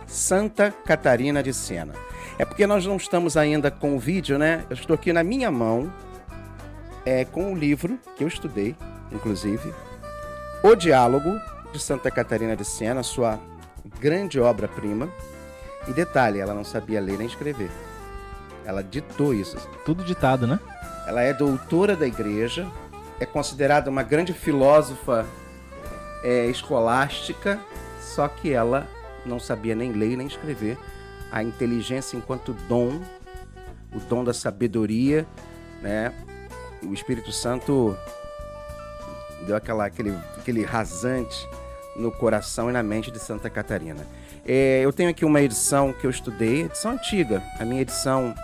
Santa 0.07 0.71
Catarina 0.71 1.43
de 1.43 1.53
Sena. 1.53 1.93
É 2.39 2.45
porque 2.45 2.67
nós 2.67 2.87
não 2.87 2.97
estamos 2.97 3.37
ainda 3.37 3.71
com 3.71 3.97
o 3.97 3.99
vídeo, 3.99 4.39
né? 4.39 4.65
Eu 4.69 4.75
estou 4.75 4.95
aqui 4.95 5.13
na 5.13 5.25
minha 5.25 5.51
mão 5.51 5.93
é, 7.05 7.25
com 7.25 7.53
o 7.53 7.57
livro 7.57 7.99
que 8.17 8.25
eu 8.25 8.29
estudei, 8.29 8.77
inclusive, 9.13 9.73
O 10.63 10.75
Diálogo 10.75 11.41
de 11.73 11.79
Santa 11.79 12.11
Catarina 12.11 12.57
de 12.57 12.65
Sena, 12.65 13.03
sua 13.03 13.39
grande 14.01 14.41
obra-prima. 14.41 15.09
E 15.87 15.93
detalhe, 15.93 16.41
ela 16.41 16.53
não 16.53 16.65
sabia 16.65 17.01
ler 17.01 17.17
nem 17.17 17.27
escrever. 17.27 17.71
Ela 18.65 18.83
ditou 18.83 19.33
isso. 19.33 19.57
Tudo 19.85 20.03
ditado, 20.03 20.47
né? 20.47 20.59
Ela 21.07 21.23
é 21.23 21.33
doutora 21.33 21.95
da 21.95 22.07
igreja, 22.07 22.67
é 23.21 23.25
considerada 23.25 23.89
uma 23.89 24.03
grande 24.03 24.33
filósofa 24.33 25.25
é, 26.25 26.47
escolástica, 26.47 27.61
só 28.01 28.27
que 28.27 28.53
ela 28.53 28.89
não 29.27 29.39
sabia 29.39 29.75
nem 29.75 29.93
ler 29.93 30.17
nem 30.17 30.27
escrever. 30.27 30.79
A 31.31 31.43
inteligência 31.43 32.17
enquanto 32.17 32.53
dom, 32.69 33.01
o 33.95 34.01
dom 34.09 34.25
da 34.25 34.33
sabedoria, 34.33 35.27
né? 35.83 36.13
O 36.83 36.93
Espírito 36.93 37.33
Santo 37.33 37.97
deu 39.47 39.57
aquela, 39.57 39.87
aquele, 39.87 40.11
aquele 40.37 40.65
rasante 40.65 41.47
no 41.97 42.13
coração 42.13 42.69
e 42.69 42.73
na 42.73 42.83
mente 42.83 43.11
de 43.11 43.19
Santa 43.19 43.49
Catarina. 43.49 44.07
É, 44.47 44.81
eu 44.85 44.93
tenho 44.93 45.11
aqui 45.11 45.25
uma 45.25 45.41
edição 45.41 45.93
que 45.93 46.07
eu 46.07 46.11
estudei, 46.11 46.63
edição 46.63 46.93
antiga. 46.93 47.43
A 47.59 47.65
minha 47.65 47.83
edição 47.83 48.35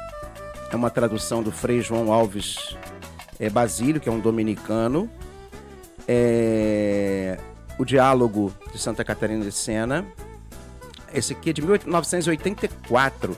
é 0.71 0.77
uma 0.77 0.91
tradução 0.91 1.43
do 1.43 1.53
Frei 1.53 1.81
João 1.81 2.13
Alves 2.13 2.77
é, 3.39 3.49
Basílio, 3.49 4.01
que 4.01 4.09
é 4.09 4.13
um 4.13 4.19
dominicano. 4.19 5.09
É, 6.09 7.39
o 7.79 7.85
Diálogo 7.85 8.53
de 8.73 8.79
Santa 8.79 9.05
Catarina 9.05 9.45
de 9.45 9.53
Sena. 9.53 10.05
Esse 11.15 11.33
aqui 11.33 11.51
é 11.51 11.53
de 11.53 11.63
1984. 11.63 13.37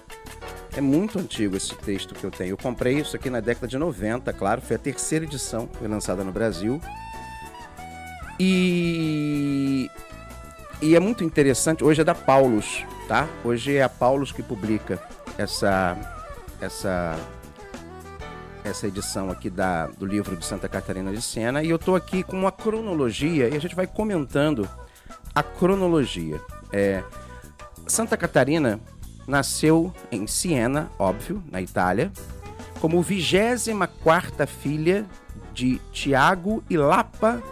É 0.76 0.80
muito 0.80 1.18
antigo 1.18 1.56
esse 1.56 1.74
texto 1.76 2.14
que 2.14 2.24
eu 2.24 2.30
tenho. 2.30 2.50
Eu 2.50 2.56
comprei 2.56 2.98
isso 2.98 3.14
aqui 3.14 3.30
na 3.30 3.40
década 3.40 3.66
de 3.66 3.78
90, 3.78 4.32
claro. 4.32 4.60
Foi 4.60 4.76
a 4.76 4.78
terceira 4.78 5.24
edição, 5.24 5.68
foi 5.72 5.86
lançada 5.86 6.24
no 6.24 6.32
Brasil. 6.32 6.80
E, 8.38 9.88
e 10.82 10.96
é 10.96 11.00
muito 11.00 11.22
interessante. 11.22 11.84
Hoje 11.84 12.00
é 12.00 12.04
da 12.04 12.14
Paulus, 12.14 12.84
tá? 13.06 13.28
Hoje 13.44 13.76
é 13.76 13.82
a 13.82 13.88
Paulus 13.88 14.32
que 14.32 14.42
publica 14.42 15.00
essa 15.38 15.96
essa 16.60 17.18
essa 18.64 18.86
edição 18.86 19.30
aqui 19.30 19.50
da, 19.50 19.88
do 19.88 20.06
livro 20.06 20.34
de 20.34 20.44
Santa 20.44 20.68
Catarina 20.68 21.12
de 21.12 21.20
Sena 21.20 21.62
e 21.62 21.68
eu 21.68 21.78
tô 21.78 21.94
aqui 21.94 22.22
com 22.22 22.34
uma 22.34 22.50
cronologia 22.50 23.48
e 23.48 23.54
a 23.54 23.60
gente 23.60 23.74
vai 23.74 23.86
comentando 23.86 24.68
a 25.34 25.42
cronologia. 25.42 26.40
É, 26.72 27.04
Santa 27.86 28.16
Catarina 28.16 28.80
nasceu 29.26 29.92
em 30.10 30.26
Siena, 30.26 30.90
óbvio, 30.98 31.44
na 31.50 31.60
Itália, 31.60 32.10
como 32.80 33.02
24 33.02 34.46
filha 34.46 35.04
de 35.52 35.78
Tiago 35.92 36.64
e 36.68 36.76
Lapa 36.76 37.42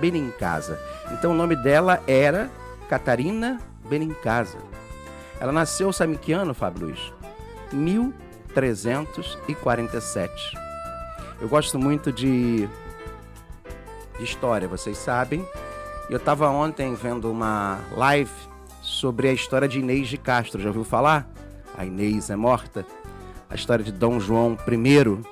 Benincasa. 0.00 0.78
Então 1.12 1.32
o 1.32 1.34
nome 1.34 1.56
dela 1.56 2.02
era 2.06 2.50
Catarina 2.88 3.60
Benincasa. 3.88 4.58
Ela 5.40 5.52
nasceu, 5.52 5.92
sabe 5.92 6.16
que 6.16 6.32
ano, 6.32 6.54
Fábio 6.54 6.86
Luiz? 6.86 7.12
1347. 7.72 10.58
Eu 11.40 11.48
gosto 11.48 11.78
muito 11.78 12.12
de, 12.12 12.68
de 14.18 14.24
história, 14.24 14.66
vocês 14.66 14.98
sabem. 14.98 15.46
Eu 16.08 16.16
estava 16.16 16.48
ontem 16.48 16.94
vendo 16.94 17.30
uma 17.30 17.78
live 17.92 18.32
sobre 18.86 19.28
a 19.28 19.32
história 19.32 19.66
de 19.66 19.80
Inês 19.80 20.06
de 20.08 20.16
Castro. 20.16 20.62
Já 20.62 20.68
ouviu 20.68 20.84
falar? 20.84 21.28
A 21.76 21.84
Inês 21.84 22.30
é 22.30 22.36
morta. 22.36 22.86
A 23.50 23.54
história 23.54 23.84
de 23.84 23.90
Dom 23.90 24.20
João 24.20 24.52
I, 24.54 25.22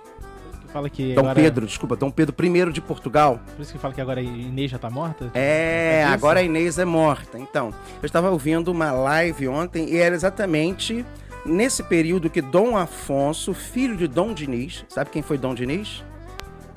fala 0.72 0.90
que 0.90 1.14
Dom 1.14 1.20
agora... 1.20 1.34
Pedro, 1.36 1.66
desculpa, 1.66 1.94
Dom 1.94 2.10
Pedro 2.10 2.34
I 2.44 2.72
de 2.72 2.80
Portugal. 2.80 3.40
Por 3.54 3.62
isso 3.62 3.72
que 3.72 3.78
fala 3.78 3.94
que 3.94 4.00
agora 4.00 4.20
a 4.20 4.22
Inês 4.22 4.70
já 4.72 4.78
tá 4.78 4.90
morta? 4.90 5.30
É, 5.34 6.00
É 6.00 6.04
agora 6.04 6.40
a 6.40 6.42
Inês 6.42 6.78
é 6.78 6.84
morta. 6.84 7.38
Então, 7.38 7.72
eu 8.02 8.06
estava 8.06 8.28
ouvindo 8.28 8.72
uma 8.72 8.90
live 8.90 9.46
ontem 9.46 9.88
e 9.88 9.96
era 9.98 10.14
exatamente 10.14 11.06
nesse 11.46 11.82
período 11.84 12.28
que 12.28 12.42
Dom 12.42 12.76
Afonso, 12.76 13.54
filho 13.54 13.96
de 13.96 14.08
Dom 14.08 14.34
Diniz, 14.34 14.84
sabe 14.88 15.10
quem 15.10 15.22
foi 15.22 15.38
Dom 15.38 15.54
Diniz? 15.54 16.02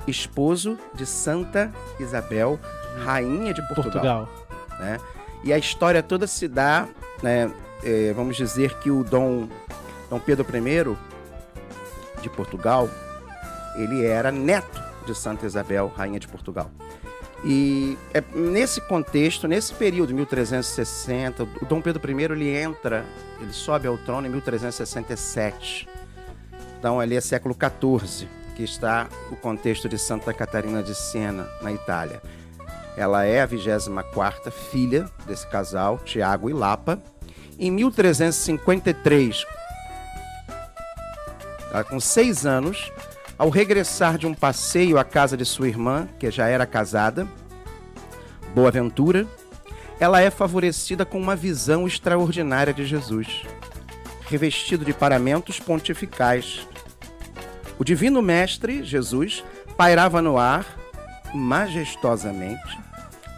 Esposo 0.06 0.78
de 0.94 1.04
Santa 1.04 1.72
Isabel, 1.98 2.58
rainha 3.04 3.52
de 3.52 3.60
Portugal. 3.68 4.28
Portugal. 4.28 4.78
né? 4.78 4.98
E 5.44 5.52
a 5.52 5.58
história 5.58 6.02
toda 6.02 6.26
se 6.26 6.48
dá, 6.48 6.88
né, 7.22 7.50
é, 7.82 8.12
vamos 8.12 8.36
dizer 8.36 8.74
que 8.78 8.90
o 8.90 9.04
Dom, 9.04 9.48
Dom 10.10 10.18
Pedro 10.18 10.46
I 10.54 10.96
de 12.22 12.28
Portugal, 12.28 12.88
ele 13.76 14.04
era 14.04 14.32
neto 14.32 14.82
de 15.06 15.14
Santa 15.14 15.46
Isabel, 15.46 15.92
rainha 15.96 16.18
de 16.18 16.28
Portugal. 16.28 16.70
E 17.44 17.96
é 18.12 18.22
nesse 18.34 18.80
contexto, 18.80 19.46
nesse 19.46 19.72
período, 19.72 20.12
1360, 20.12 21.44
o 21.44 21.64
Dom 21.66 21.80
Pedro 21.80 22.10
I 22.10 22.24
ele 22.24 22.56
entra, 22.56 23.04
ele 23.40 23.52
sobe 23.52 23.86
ao 23.86 23.96
trono 23.98 24.26
em 24.26 24.30
1367. 24.30 25.88
Então 26.78 26.98
ali 26.98 27.16
é 27.16 27.20
século 27.20 27.54
XIV, 27.54 28.28
que 28.56 28.64
está 28.64 29.08
o 29.30 29.36
contexto 29.36 29.88
de 29.88 29.98
Santa 29.98 30.34
Catarina 30.34 30.82
de 30.82 30.94
Siena, 30.94 31.48
na 31.62 31.72
Itália. 31.72 32.20
Ela 32.98 33.24
é 33.24 33.40
a 33.40 33.46
24 33.46 34.50
filha 34.50 35.08
desse 35.24 35.46
casal, 35.46 35.98
Tiago 35.98 36.50
e 36.50 36.52
Lapa. 36.52 37.00
Em 37.56 37.70
1353, 37.70 39.46
com 41.88 42.00
seis 42.00 42.44
anos, 42.44 42.90
ao 43.38 43.50
regressar 43.50 44.18
de 44.18 44.26
um 44.26 44.34
passeio 44.34 44.98
à 44.98 45.04
casa 45.04 45.36
de 45.36 45.44
sua 45.44 45.68
irmã, 45.68 46.08
que 46.18 46.28
já 46.28 46.48
era 46.48 46.66
casada, 46.66 47.28
Boaventura, 48.52 49.28
ela 50.00 50.20
é 50.20 50.28
favorecida 50.28 51.06
com 51.06 51.20
uma 51.20 51.36
visão 51.36 51.86
extraordinária 51.86 52.74
de 52.74 52.84
Jesus, 52.84 53.44
revestido 54.28 54.84
de 54.84 54.92
paramentos 54.92 55.60
pontificais. 55.60 56.66
O 57.78 57.84
divino 57.84 58.20
mestre, 58.20 58.82
Jesus, 58.82 59.44
pairava 59.76 60.20
no 60.20 60.36
ar, 60.36 60.66
majestosamente, 61.32 62.87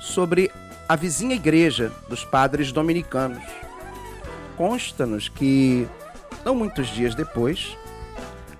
sobre 0.01 0.51
a 0.89 0.97
vizinha 0.97 1.37
igreja 1.37 1.93
dos 2.09 2.25
padres 2.25 2.73
dominicanos. 2.73 3.45
Consta-nos 4.57 5.29
que, 5.29 5.87
não 6.45 6.55
muitos 6.55 6.89
dias 6.89 7.15
depois, 7.15 7.77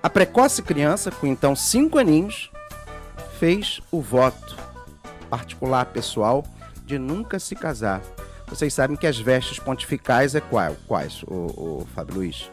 a 0.01 0.09
precoce 0.09 0.61
criança, 0.61 1.11
com 1.11 1.27
então 1.27 1.55
cinco 1.55 1.97
aninhos, 1.97 2.49
fez 3.39 3.81
o 3.91 4.01
voto 4.01 4.55
particular 5.29 5.85
pessoal 5.85 6.45
de 6.85 6.97
nunca 6.97 7.39
se 7.39 7.55
casar. 7.55 8.01
Vocês 8.47 8.73
sabem 8.73 8.97
que 8.97 9.07
as 9.07 9.17
vestes 9.17 9.59
pontificais 9.59 10.35
é 10.35 10.41
qual? 10.41 10.75
Quais, 10.87 11.23
o, 11.23 11.81
o 11.81 11.87
Fábio 11.93 12.15
Luiz? 12.15 12.51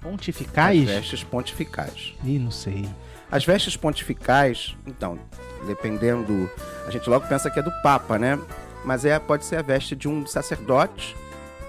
Pontificais? 0.00 0.82
As 0.82 0.86
vestes 0.86 1.24
pontificais. 1.24 2.14
Ih, 2.24 2.38
não 2.38 2.50
sei. 2.50 2.88
As 3.30 3.44
vestes 3.44 3.76
pontificais, 3.76 4.76
então, 4.86 5.18
dependendo, 5.64 6.50
a 6.86 6.90
gente 6.90 7.08
logo 7.08 7.26
pensa 7.26 7.50
que 7.50 7.58
é 7.58 7.62
do 7.62 7.72
Papa, 7.82 8.18
né? 8.18 8.38
Mas 8.84 9.04
é, 9.04 9.18
pode 9.18 9.44
ser 9.44 9.56
a 9.56 9.62
veste 9.62 9.96
de 9.96 10.08
um 10.08 10.26
sacerdote 10.26 11.16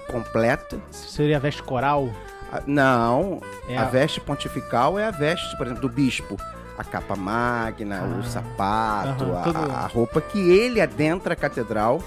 completa. 0.06 0.78
Seria 0.90 1.36
a 1.36 1.40
veste 1.40 1.62
coral? 1.62 2.10
Ah, 2.52 2.62
não, 2.66 3.40
é 3.68 3.76
a... 3.76 3.82
a... 3.82 3.84
veste 3.86 4.20
pontifical 4.20 4.98
é 4.98 5.06
a 5.06 5.10
veste, 5.10 5.56
por 5.56 5.66
exemplo, 5.66 5.82
do 5.82 5.88
bispo. 5.88 6.36
A 6.78 6.84
capa 6.84 7.16
magna, 7.16 8.02
ah. 8.02 8.18
o 8.18 8.22
sapato, 8.22 9.24
uhum, 9.24 9.38
a, 9.38 9.42
tudo... 9.42 9.58
a, 9.58 9.86
roupa 9.86 10.20
que 10.20 10.38
ele 10.38 10.80
adentra 10.80 11.32
a 11.32 11.36
catedral 11.36 12.02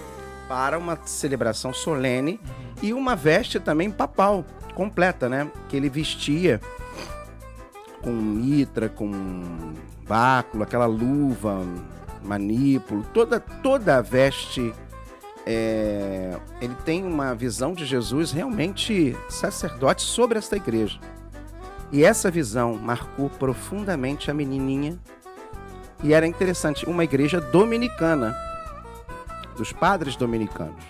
para 0.47 0.77
uma 0.77 0.97
celebração 1.05 1.73
solene 1.73 2.39
uhum. 2.43 2.73
e 2.83 2.93
uma 2.93 3.15
veste 3.15 3.59
também 3.59 3.89
papal, 3.89 4.45
completa, 4.75 5.27
né? 5.27 5.51
Que 5.67 5.75
ele 5.75 5.89
vestia 5.89 6.61
com 8.01 8.11
mitra, 8.11 8.89
com 8.89 9.73
báculo, 10.09 10.63
aquela 10.63 10.87
luva, 10.87 11.63
manípulo, 12.23 13.05
toda, 13.13 13.39
toda 13.39 13.97
a 13.97 14.01
veste 14.01 14.73
é, 15.45 16.37
ele 16.59 16.75
tem 16.83 17.05
uma 17.05 17.33
visão 17.33 17.73
de 17.73 17.85
Jesus 17.85 18.31
realmente 18.31 19.15
sacerdote 19.29 20.01
sobre 20.01 20.37
esta 20.37 20.55
igreja. 20.57 20.99
E 21.91 22.03
essa 22.03 22.29
visão 22.29 22.75
marcou 22.75 23.29
profundamente 23.29 24.29
a 24.29 24.33
menininha. 24.33 24.99
E 26.03 26.13
era 26.13 26.27
interessante, 26.27 26.85
uma 26.85 27.03
igreja 27.03 27.41
dominicana, 27.41 28.35
dos 29.57 29.73
padres 29.73 30.15
dominicanos. 30.15 30.83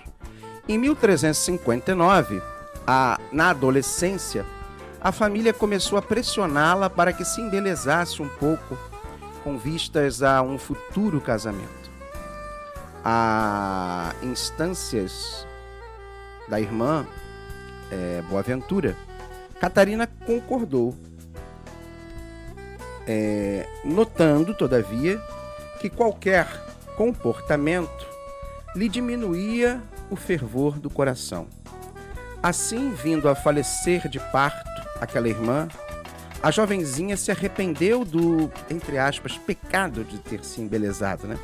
Em 0.67 0.77
1359, 0.77 2.41
a, 2.85 3.19
na 3.31 3.51
adolescência, 3.51 4.45
a 5.01 5.11
família 5.11 5.53
começou 5.53 5.97
a 5.97 6.01
pressioná-la 6.01 6.89
para 6.89 7.13
que 7.13 7.23
se 7.23 7.41
embelezasse 7.41 8.21
um 8.21 8.27
pouco 8.27 8.77
com 9.43 9.57
vistas 9.57 10.21
a 10.21 10.41
um 10.41 10.57
futuro 10.57 11.19
casamento 11.19 11.79
a 13.03 14.13
instâncias 14.21 15.45
da 16.47 16.59
irmã 16.59 17.05
é, 17.91 18.21
Boaventura, 18.29 18.95
Catarina 19.59 20.07
concordou, 20.25 20.95
é, 23.07 23.67
notando, 23.83 24.53
todavia, 24.53 25.19
que 25.79 25.89
qualquer 25.89 26.47
comportamento 26.95 28.07
lhe 28.75 28.87
diminuía 28.87 29.81
o 30.09 30.15
fervor 30.15 30.79
do 30.79 30.89
coração. 30.89 31.47
Assim, 32.41 32.91
vindo 32.91 33.27
a 33.27 33.35
falecer 33.35 34.07
de 34.07 34.19
parto 34.31 34.69
aquela 35.01 35.27
irmã, 35.27 35.67
a 36.41 36.51
jovenzinha 36.51 37.17
se 37.17 37.31
arrependeu 37.31 38.05
do, 38.05 38.51
entre 38.69 38.97
aspas, 38.97 39.37
pecado 39.37 40.03
de 40.03 40.17
ter 40.19 40.43
se 40.43 40.61
embelezado, 40.61 41.27
né? 41.27 41.37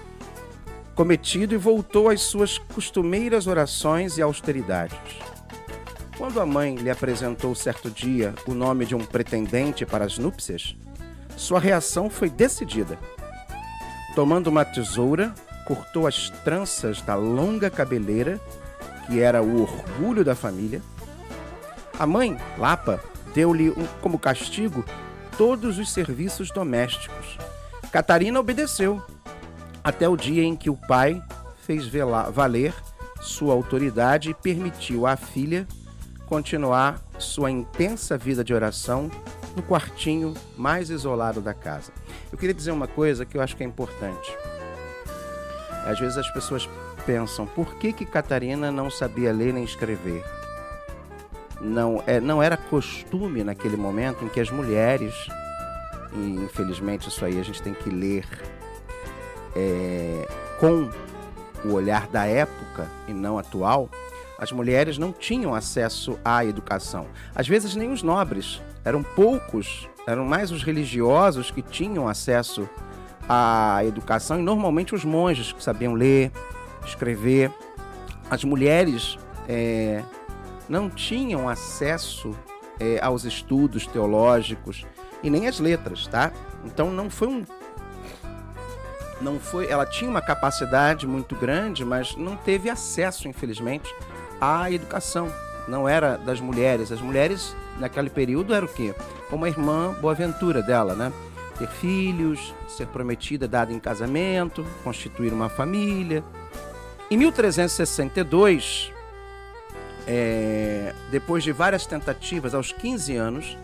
cometido 0.95 1.53
e 1.53 1.57
voltou 1.57 2.09
às 2.09 2.21
suas 2.21 2.57
costumeiras 2.57 3.47
orações 3.47 4.17
e 4.17 4.21
austeridades. 4.21 4.97
Quando 6.17 6.39
a 6.39 6.45
mãe 6.45 6.75
lhe 6.75 6.89
apresentou 6.89 7.53
certo 7.53 7.91
dia 7.91 8.33
o 8.47 8.53
nome 8.53 8.85
de 8.85 8.95
um 8.95 9.03
pretendente 9.03 9.85
para 9.85 10.05
as 10.05 10.17
núpcias, 10.17 10.75
sua 11.35 11.59
reação 11.59 12.09
foi 12.09 12.29
decidida. 12.29 12.97
Tomando 14.15 14.47
uma 14.47 14.63
tesoura, 14.63 15.35
cortou 15.67 16.07
as 16.07 16.29
tranças 16.29 17.01
da 17.01 17.15
longa 17.15 17.69
cabeleira, 17.69 18.39
que 19.05 19.19
era 19.19 19.43
o 19.43 19.63
orgulho 19.63 20.23
da 20.23 20.33
família. 20.33 20.81
A 21.99 22.07
mãe, 22.07 22.37
Lapa, 22.57 23.03
deu-lhe 23.35 23.71
como 24.01 24.17
castigo 24.17 24.83
todos 25.37 25.77
os 25.77 25.91
serviços 25.91 26.49
domésticos. 26.49 27.37
Catarina 27.91 28.39
obedeceu 28.39 29.03
até 29.83 30.07
o 30.07 30.15
dia 30.15 30.43
em 30.43 30.55
que 30.55 30.69
o 30.69 30.75
pai 30.75 31.21
fez 31.65 31.87
valer 32.33 32.73
sua 33.21 33.53
autoridade 33.53 34.29
e 34.29 34.33
permitiu 34.33 35.05
à 35.05 35.17
filha 35.17 35.67
continuar 36.25 37.01
sua 37.19 37.51
intensa 37.51 38.17
vida 38.17 38.43
de 38.43 38.53
oração 38.53 39.11
no 39.55 39.61
quartinho 39.61 40.33
mais 40.57 40.89
isolado 40.89 41.41
da 41.41 41.53
casa. 41.53 41.91
Eu 42.31 42.37
queria 42.37 42.53
dizer 42.53 42.71
uma 42.71 42.87
coisa 42.87 43.25
que 43.25 43.37
eu 43.37 43.41
acho 43.41 43.55
que 43.55 43.63
é 43.63 43.65
importante. 43.65 44.35
Às 45.85 45.99
vezes 45.99 46.17
as 46.17 46.29
pessoas 46.31 46.67
pensam, 47.05 47.45
por 47.45 47.75
que 47.75 47.93
que 47.93 48.05
Catarina 48.05 48.71
não 48.71 48.89
sabia 48.89 49.31
ler 49.31 49.53
nem 49.53 49.63
escrever? 49.63 50.23
Não, 51.65 52.03
é, 52.05 52.19
não 52.19 52.41
era 52.41 52.55
costume 52.55 53.43
naquele 53.43 53.75
momento 53.75 54.23
em 54.23 54.29
que 54.29 54.39
as 54.39 54.51
mulheres, 54.51 55.13
e 56.13 56.35
infelizmente 56.35 57.09
isso 57.09 57.25
aí 57.25 57.39
a 57.39 57.43
gente 57.43 57.61
tem 57.61 57.73
que 57.73 57.89
ler 57.89 58.25
é, 59.55 60.27
com 60.59 60.89
o 61.67 61.73
olhar 61.73 62.07
da 62.07 62.25
época 62.25 62.87
e 63.07 63.13
não 63.13 63.39
atual, 63.39 63.89
as 64.37 64.51
mulheres 64.51 64.97
não 64.97 65.11
tinham 65.11 65.55
acesso 65.55 66.19
à 66.23 66.45
educação. 66.45 67.07
Às 67.33 67.47
vezes 67.47 67.75
nem 67.75 67.91
os 67.91 68.03
nobres, 68.03 68.61
eram 68.83 69.01
poucos, 69.01 69.89
eram 70.05 70.25
mais 70.25 70.51
os 70.51 70.61
religiosos 70.61 71.49
que 71.49 71.61
tinham 71.61 72.07
acesso 72.07 72.69
à 73.27 73.83
educação 73.85 74.39
e 74.39 74.43
normalmente 74.43 74.93
os 74.93 75.03
monges 75.03 75.51
que 75.51 75.63
sabiam 75.63 75.93
ler, 75.93 76.31
escrever. 76.85 77.51
As 78.29 78.43
mulheres 78.43 79.17
é, 79.47 80.03
não 80.67 80.89
tinham 80.89 81.47
acesso 81.47 82.35
é, 82.79 82.99
aos 83.01 83.23
estudos 83.23 83.85
teológicos 83.87 84.85
e 85.23 85.29
nem 85.29 85.47
às 85.47 85.59
letras, 85.59 86.07
tá? 86.07 86.31
Então 86.63 86.91
não 86.91 87.09
foi 87.09 87.27
um 87.27 87.45
não 89.21 89.39
foi, 89.39 89.67
ela 89.67 89.85
tinha 89.85 90.09
uma 90.09 90.21
capacidade 90.21 91.07
muito 91.07 91.35
grande, 91.35 91.85
mas 91.85 92.15
não 92.15 92.35
teve 92.35 92.69
acesso, 92.69 93.27
infelizmente, 93.27 93.93
à 94.41 94.69
educação. 94.69 95.31
Não 95.67 95.87
era 95.87 96.17
das 96.17 96.39
mulheres. 96.39 96.91
As 96.91 97.01
mulheres 97.01 97.55
naquele 97.79 98.09
período 98.09 98.53
era 98.53 98.65
o 98.65 98.67
quê? 98.67 98.93
Como 99.29 99.45
a 99.45 99.47
irmã 99.47 99.95
Boaventura 100.01 100.61
dela, 100.61 100.93
né? 100.95 101.11
Ter 101.57 101.67
filhos, 101.67 102.53
ser 102.67 102.87
prometida, 102.87 103.47
dada 103.47 103.71
em 103.71 103.79
casamento, 103.79 104.65
constituir 104.83 105.31
uma 105.31 105.47
família. 105.47 106.23
Em 107.09 107.17
1362, 107.17 108.91
é, 110.07 110.93
depois 111.11 111.43
de 111.43 111.51
várias 111.51 111.85
tentativas, 111.85 112.53
aos 112.53 112.71
15 112.71 113.15
anos, 113.15 113.57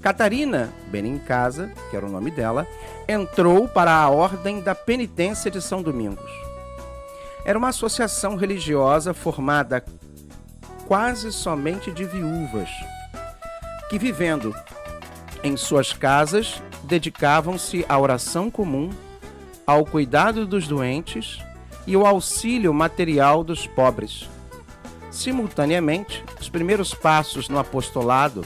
Catarina 0.00 0.72
Benincasa, 0.88 1.72
que 1.90 1.96
era 1.96 2.06
o 2.06 2.10
nome 2.10 2.30
dela, 2.30 2.66
entrou 3.08 3.66
para 3.66 3.92
a 3.92 4.08
Ordem 4.08 4.60
da 4.60 4.74
Penitência 4.74 5.50
de 5.50 5.60
São 5.60 5.82
Domingos. 5.82 6.30
Era 7.44 7.58
uma 7.58 7.68
associação 7.68 8.36
religiosa 8.36 9.12
formada 9.12 9.84
quase 10.86 11.32
somente 11.32 11.90
de 11.90 12.04
viúvas, 12.04 12.68
que 13.90 13.98
vivendo 13.98 14.54
em 15.42 15.56
suas 15.56 15.92
casas 15.92 16.62
dedicavam-se 16.84 17.84
à 17.88 17.98
oração 17.98 18.50
comum, 18.50 18.90
ao 19.66 19.84
cuidado 19.84 20.46
dos 20.46 20.66
doentes 20.66 21.38
e 21.86 21.94
ao 21.94 22.06
auxílio 22.06 22.72
material 22.72 23.44
dos 23.44 23.66
pobres. 23.66 24.28
Simultaneamente, 25.10 26.24
os 26.40 26.48
primeiros 26.48 26.94
passos 26.94 27.48
no 27.48 27.58
apostolado, 27.58 28.44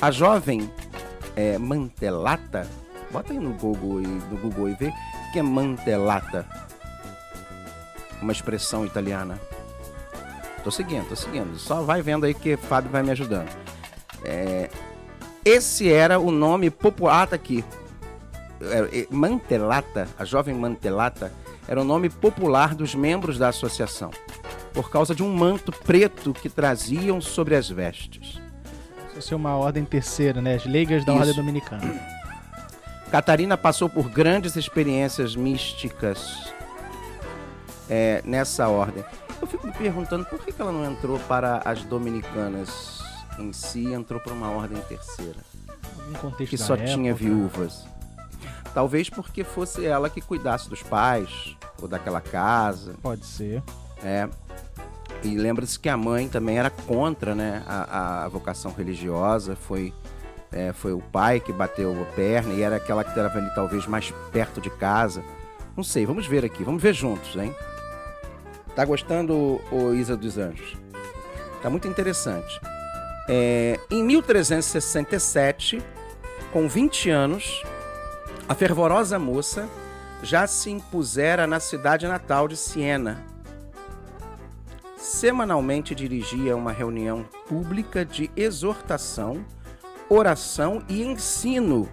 a 0.00 0.10
jovem 0.10 0.70
é, 1.36 1.58
mantelata. 1.58 2.66
Bota 3.10 3.32
aí 3.32 3.38
no 3.38 3.52
Google, 3.54 4.00
no 4.00 4.36
Google 4.38 4.68
e 4.70 4.74
vê 4.74 4.88
o 4.88 5.32
que 5.32 5.38
é 5.38 5.42
mantelata. 5.42 6.46
Uma 8.22 8.32
expressão 8.32 8.84
italiana. 8.84 9.40
Tô 10.62 10.70
seguindo, 10.70 11.08
tô 11.08 11.16
seguindo. 11.16 11.58
Só 11.58 11.82
vai 11.82 12.02
vendo 12.02 12.26
aí 12.26 12.34
que 12.34 12.56
Fábio 12.56 12.90
vai 12.90 13.02
me 13.02 13.10
ajudando. 13.10 13.48
É, 14.24 14.68
esse 15.44 15.90
era 15.90 16.18
o 16.18 16.30
nome 16.30 16.70
popular. 16.70 17.22
Ah, 17.22 17.26
tá 17.26 17.36
aqui. 17.36 17.64
É, 18.60 19.00
é, 19.00 19.06
Mantelata, 19.10 20.06
a 20.18 20.24
jovem 20.24 20.54
Mantelata, 20.54 21.32
era 21.66 21.80
o 21.80 21.84
nome 21.84 22.10
popular 22.10 22.74
dos 22.74 22.94
membros 22.94 23.38
da 23.38 23.48
associação, 23.48 24.10
por 24.72 24.90
causa 24.90 25.14
de 25.14 25.22
um 25.22 25.34
manto 25.34 25.72
preto 25.72 26.32
que 26.32 26.48
traziam 26.48 27.20
sobre 27.20 27.54
as 27.54 27.68
vestes. 27.68 28.40
Isso 29.16 29.34
é 29.34 29.36
uma 29.36 29.56
ordem 29.56 29.84
terceira, 29.84 30.40
né? 30.40 30.54
As 30.54 30.64
leigas 30.64 31.04
da 31.04 31.12
Isso. 31.12 31.20
ordem 31.20 31.34
dominicana. 31.34 32.00
Catarina 33.10 33.56
passou 33.56 33.88
por 33.88 34.08
grandes 34.08 34.56
experiências 34.56 35.34
místicas 35.34 36.52
é, 37.88 38.22
nessa 38.24 38.68
ordem. 38.68 39.04
Eu 39.40 39.48
fico 39.48 39.66
me 39.66 39.72
perguntando 39.72 40.24
por 40.24 40.38
que 40.44 40.54
ela 40.58 40.70
não 40.70 40.84
entrou 40.90 41.18
para 41.20 41.60
as 41.64 41.82
dominicanas 41.82 43.00
em 43.38 43.52
si, 43.52 43.92
entrou 43.92 44.20
para 44.20 44.32
uma 44.32 44.50
ordem 44.50 44.80
terceira, 44.82 45.40
que 46.38 46.56
só 46.56 46.74
época. 46.74 46.90
tinha 46.90 47.14
viúvas. 47.14 47.84
Talvez 48.72 49.10
porque 49.10 49.42
fosse 49.42 49.84
ela 49.84 50.08
que 50.08 50.20
cuidasse 50.20 50.68
dos 50.68 50.82
pais 50.82 51.56
ou 51.80 51.88
daquela 51.88 52.20
casa. 52.20 52.94
Pode 53.02 53.26
ser. 53.26 53.62
É. 54.04 54.28
E 55.22 55.36
lembra-se 55.36 55.78
que 55.78 55.88
a 55.88 55.96
mãe 55.96 56.28
também 56.28 56.58
era 56.58 56.70
contra 56.70 57.34
né, 57.34 57.62
a, 57.66 58.24
a 58.24 58.28
vocação 58.28 58.72
religiosa. 58.72 59.54
Foi, 59.54 59.92
é, 60.50 60.72
foi 60.72 60.92
o 60.92 61.00
pai 61.00 61.40
que 61.40 61.52
bateu 61.52 61.92
a 62.00 62.04
perna 62.14 62.54
e 62.54 62.62
era 62.62 62.76
aquela 62.76 63.04
que 63.04 63.10
estava 63.10 63.38
ali 63.38 63.54
talvez 63.54 63.86
mais 63.86 64.12
perto 64.32 64.60
de 64.60 64.70
casa. 64.70 65.22
Não 65.76 65.84
sei, 65.84 66.06
vamos 66.06 66.26
ver 66.26 66.44
aqui, 66.44 66.64
vamos 66.64 66.82
ver 66.82 66.94
juntos, 66.94 67.36
hein? 67.36 67.54
Tá 68.74 68.84
gostando, 68.84 69.60
o 69.70 69.94
Isa 69.94 70.16
dos 70.16 70.38
Anjos? 70.38 70.76
Tá 71.62 71.68
muito 71.68 71.86
interessante. 71.86 72.60
É, 73.28 73.78
em 73.90 74.02
1367, 74.02 75.82
com 76.52 76.68
20 76.68 77.10
anos, 77.10 77.62
a 78.48 78.54
fervorosa 78.54 79.18
moça 79.18 79.68
já 80.22 80.46
se 80.46 80.70
impusera 80.70 81.46
na 81.46 81.60
cidade 81.60 82.06
natal 82.06 82.48
de 82.48 82.56
Siena, 82.56 83.24
semanalmente 85.00 85.94
dirigia 85.94 86.54
uma 86.54 86.72
reunião 86.72 87.24
pública 87.48 88.04
de 88.04 88.30
exortação, 88.36 89.44
oração 90.10 90.82
e 90.88 91.02
ensino, 91.02 91.88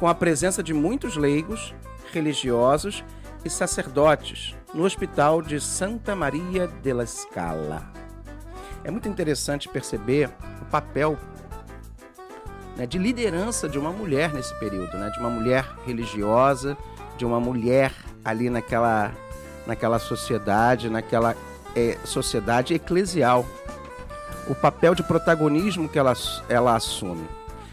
com 0.00 0.08
a 0.08 0.14
presença 0.14 0.60
de 0.60 0.74
muitos 0.74 1.16
leigos, 1.16 1.72
religiosos 2.12 3.04
e 3.44 3.50
sacerdotes, 3.50 4.56
no 4.74 4.82
Hospital 4.82 5.40
de 5.40 5.60
Santa 5.60 6.16
Maria 6.16 6.66
della 6.66 7.06
Scala. 7.06 7.92
É 8.82 8.90
muito 8.90 9.08
interessante 9.08 9.68
perceber 9.68 10.28
o 10.60 10.64
papel 10.64 11.16
né, 12.76 12.84
de 12.84 12.98
liderança 12.98 13.68
de 13.68 13.78
uma 13.78 13.90
mulher 13.90 14.34
nesse 14.34 14.52
período, 14.58 14.98
né, 14.98 15.08
de 15.10 15.20
uma 15.20 15.30
mulher 15.30 15.64
religiosa, 15.86 16.76
de 17.16 17.24
uma 17.24 17.38
mulher 17.38 17.94
ali 18.24 18.50
naquela, 18.50 19.12
naquela 19.68 20.00
sociedade, 20.00 20.90
naquela 20.90 21.36
é, 21.74 21.98
sociedade 22.04 22.74
eclesial. 22.74 23.44
O 24.48 24.54
papel 24.54 24.94
de 24.94 25.02
protagonismo 25.02 25.88
que 25.88 25.98
ela, 25.98 26.12
ela 26.48 26.76
assume. 26.76 27.26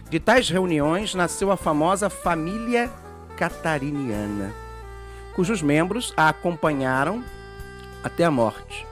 De 0.09 0.19
tais 0.19 0.49
reuniões 0.49 1.15
nasceu 1.15 1.51
a 1.51 1.57
famosa 1.57 2.09
família 2.09 2.89
catariniana, 3.37 4.53
cujos 5.33 5.61
membros 5.61 6.13
a 6.15 6.29
acompanharam 6.29 7.23
até 8.03 8.25
a 8.25 8.31
morte. 8.31 8.85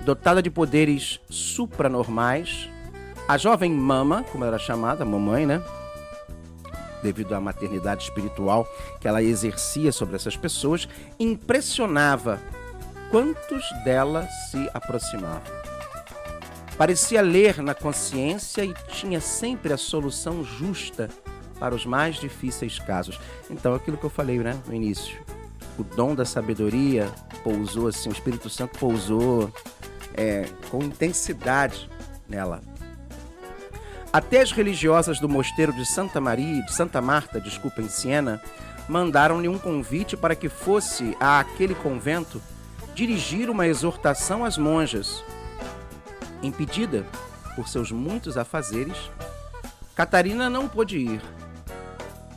Dotada 0.00 0.40
de 0.40 0.50
poderes 0.50 1.20
supranormais, 1.28 2.68
a 3.26 3.36
jovem 3.36 3.72
mama, 3.72 4.24
como 4.30 4.44
era 4.44 4.58
chamada, 4.58 5.04
mamãe, 5.04 5.44
né? 5.44 5.60
Devido 7.02 7.34
à 7.34 7.40
maternidade 7.40 8.04
espiritual 8.04 8.66
que 9.00 9.08
ela 9.08 9.22
exercia 9.22 9.92
sobre 9.92 10.16
essas 10.16 10.36
pessoas, 10.36 10.88
impressionava 11.18 12.40
quantos 13.10 13.64
dela 13.84 14.26
se 14.50 14.68
aproximavam. 14.72 15.42
Parecia 16.76 17.20
ler 17.20 17.60
na 17.60 17.74
consciência 17.74 18.64
e 18.64 18.72
tinha 18.88 19.20
sempre 19.20 19.72
a 19.72 19.76
solução 19.76 20.44
justa 20.44 21.08
para 21.58 21.74
os 21.74 21.84
mais 21.84 22.16
difíceis 22.16 22.78
casos. 22.78 23.18
Então, 23.50 23.74
aquilo 23.74 23.96
que 23.96 24.04
eu 24.04 24.10
falei 24.10 24.38
né, 24.38 24.56
no 24.66 24.72
início, 24.72 25.18
o 25.76 25.82
dom 25.82 26.14
da 26.14 26.24
sabedoria 26.24 27.10
pousou 27.42 27.88
assim, 27.88 28.08
o 28.08 28.12
Espírito 28.12 28.48
Santo 28.48 28.78
pousou 28.78 29.52
é, 30.14 30.48
com 30.70 30.82
intensidade 30.82 31.90
nela. 32.28 32.60
Até 34.12 34.40
as 34.40 34.52
religiosas 34.52 35.18
do 35.20 35.28
mosteiro 35.28 35.72
de 35.72 35.84
Santa 35.84 36.20
Maria, 36.20 36.62
de 36.62 36.72
Santa 36.72 37.00
Marta, 37.00 37.40
desculpa, 37.40 37.82
em 37.82 37.88
Siena, 37.88 38.40
mandaram-lhe 38.88 39.48
um 39.48 39.58
convite 39.58 40.16
para 40.16 40.34
que 40.34 40.48
fosse 40.48 41.16
a 41.20 41.40
aquele 41.40 41.74
convento 41.74 42.40
dirigir 42.98 43.48
uma 43.48 43.68
exortação 43.68 44.44
às 44.44 44.58
monjas. 44.58 45.22
Impedida 46.42 47.06
por 47.54 47.68
seus 47.68 47.92
muitos 47.92 48.36
afazeres, 48.36 48.96
Catarina 49.94 50.50
não 50.50 50.68
pôde 50.68 50.98
ir, 50.98 51.22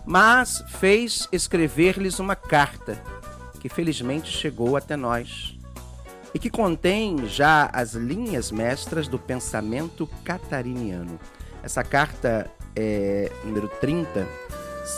mas 0.06 0.64
fez 0.68 1.28
escrever-lhes 1.32 2.20
uma 2.20 2.36
carta 2.36 3.02
que 3.60 3.70
felizmente 3.70 4.32
chegou 4.32 4.78
até 4.78 4.96
nós 4.96 5.58
e 6.32 6.38
que 6.38 6.50
contém 6.50 7.28
já 7.28 7.68
as 7.74 7.94
linhas 7.94 8.52
mestras 8.52 9.08
do 9.08 9.18
pensamento 9.18 10.08
catariniano. 10.24 11.20
Essa 11.64 11.84
carta 11.84 12.48
é 12.76 13.32
número 13.44 13.68
30, 13.82 14.28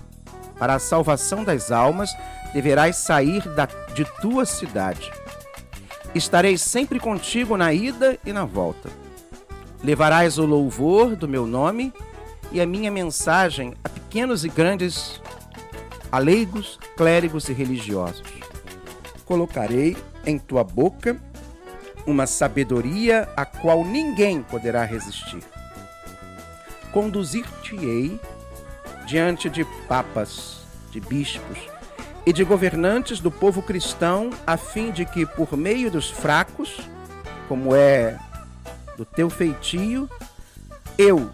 para 0.56 0.74
a 0.74 0.78
salvação 0.78 1.42
das 1.42 1.72
almas, 1.72 2.10
deverás 2.52 2.96
sair 2.96 3.42
da, 3.54 3.66
de 3.92 4.04
tua 4.20 4.46
cidade. 4.46 5.12
Estarei 6.14 6.56
sempre 6.56 7.00
contigo 7.00 7.56
na 7.56 7.72
ida 7.72 8.16
e 8.24 8.32
na 8.32 8.44
volta. 8.44 8.88
Levarás 9.82 10.38
o 10.38 10.46
louvor 10.46 11.16
do 11.16 11.28
meu 11.28 11.48
nome 11.48 11.92
e 12.52 12.60
a 12.60 12.66
minha 12.66 12.90
mensagem 12.92 13.74
a 13.82 13.88
pequenos 13.88 14.44
e 14.44 14.48
grandes, 14.48 15.20
a 16.14 16.18
leigos, 16.20 16.78
clérigos 16.96 17.48
e 17.48 17.52
religiosos. 17.52 18.22
Colocarei 19.24 19.96
em 20.24 20.38
tua 20.38 20.62
boca 20.62 21.20
uma 22.06 22.24
sabedoria 22.24 23.28
a 23.36 23.44
qual 23.44 23.84
ninguém 23.84 24.40
poderá 24.40 24.84
resistir. 24.84 25.42
Conduzir-te-ei 26.92 28.20
diante 29.08 29.50
de 29.50 29.64
papas, 29.88 30.60
de 30.92 31.00
bispos, 31.00 31.58
e 32.24 32.32
de 32.32 32.44
governantes 32.44 33.18
do 33.18 33.28
povo 33.28 33.60
cristão, 33.60 34.30
a 34.46 34.56
fim 34.56 34.92
de 34.92 35.04
que, 35.04 35.26
por 35.26 35.56
meio 35.56 35.90
dos 35.90 36.10
fracos, 36.10 36.78
como 37.48 37.74
é 37.74 38.16
do 38.96 39.04
teu 39.04 39.28
feitio, 39.28 40.08
eu 40.96 41.28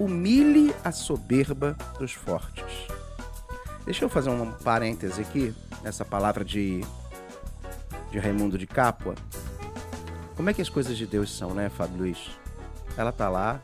humilhe 0.00 0.74
a 0.82 0.90
soberba 0.90 1.76
dos 2.00 2.10
fortes. 2.10 2.95
Deixa 3.86 4.04
eu 4.04 4.08
fazer 4.08 4.30
um 4.30 4.50
parêntese 4.50 5.20
aqui, 5.20 5.54
nessa 5.80 6.04
palavra 6.04 6.44
de, 6.44 6.84
de 8.10 8.18
Raimundo 8.18 8.58
de 8.58 8.66
Capua. 8.66 9.14
Como 10.34 10.50
é 10.50 10.52
que 10.52 10.60
as 10.60 10.68
coisas 10.68 10.98
de 10.98 11.06
Deus 11.06 11.34
são, 11.34 11.54
né, 11.54 11.68
Fábio 11.68 11.98
Luiz? 11.98 12.18
Ela 12.96 13.12
tá 13.12 13.28
lá, 13.28 13.60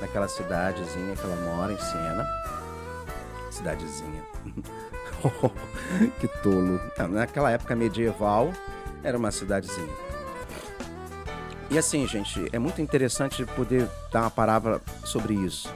naquela 0.00 0.26
cidadezinha 0.26 1.14
que 1.14 1.22
ela 1.22 1.36
mora, 1.36 1.72
em 1.72 1.78
Siena. 1.78 2.26
Cidadezinha. 3.48 4.24
que 6.20 6.26
tolo. 6.42 6.80
Naquela 7.08 7.52
época 7.52 7.76
medieval, 7.76 8.52
era 9.04 9.16
uma 9.16 9.30
cidadezinha. 9.30 9.94
E 11.70 11.78
assim, 11.78 12.04
gente, 12.08 12.48
é 12.52 12.58
muito 12.58 12.82
interessante 12.82 13.44
poder 13.44 13.88
dar 14.12 14.22
uma 14.22 14.30
palavra 14.30 14.82
sobre 15.04 15.34
isso. 15.34 15.72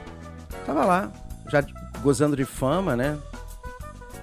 Tava 0.65 0.83
lá, 0.83 1.09
já 1.49 1.63
gozando 2.01 2.35
de 2.35 2.43
fama, 2.43 2.97
né? 2.97 3.17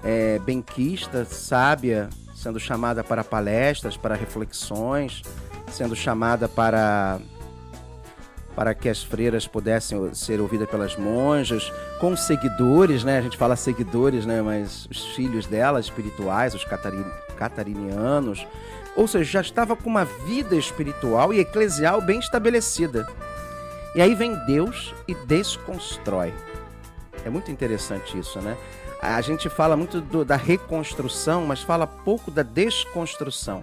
É, 0.02 0.38
benquista, 0.38 1.24
sábia, 1.24 2.08
sendo 2.34 2.60
chamada 2.60 3.02
para 3.02 3.24
palestras, 3.24 3.96
para 3.96 4.14
reflexões, 4.14 5.22
sendo 5.70 5.96
chamada 5.96 6.48
para 6.48 7.18
para 8.54 8.74
que 8.74 8.88
as 8.88 9.00
freiras 9.00 9.46
pudessem 9.46 10.12
ser 10.12 10.40
ouvidas 10.40 10.68
pelas 10.68 10.96
monjas, 10.96 11.72
com 12.00 12.16
seguidores, 12.16 13.04
né? 13.04 13.18
A 13.18 13.22
gente 13.22 13.36
fala 13.36 13.54
seguidores, 13.54 14.26
né? 14.26 14.42
Mas 14.42 14.84
os 14.90 15.06
filhos 15.14 15.46
dela, 15.46 15.78
espirituais, 15.78 16.56
os 16.56 16.66
catarinianos, 17.36 18.44
ou 18.96 19.06
seja, 19.06 19.30
já 19.30 19.40
estava 19.42 19.76
com 19.76 19.88
uma 19.88 20.04
vida 20.04 20.56
espiritual 20.56 21.32
e 21.32 21.38
eclesial 21.38 22.00
bem 22.00 22.18
estabelecida. 22.18 23.06
E 23.94 24.02
aí 24.02 24.12
vem 24.12 24.34
Deus 24.44 24.92
e 25.06 25.14
desconstrói. 25.14 26.34
É 27.24 27.30
muito 27.30 27.50
interessante 27.50 28.18
isso, 28.18 28.40
né? 28.40 28.56
A 29.00 29.20
gente 29.20 29.48
fala 29.48 29.76
muito 29.76 30.00
do, 30.00 30.24
da 30.24 30.36
reconstrução, 30.36 31.46
mas 31.46 31.62
fala 31.62 31.86
pouco 31.86 32.30
da 32.30 32.42
desconstrução. 32.42 33.62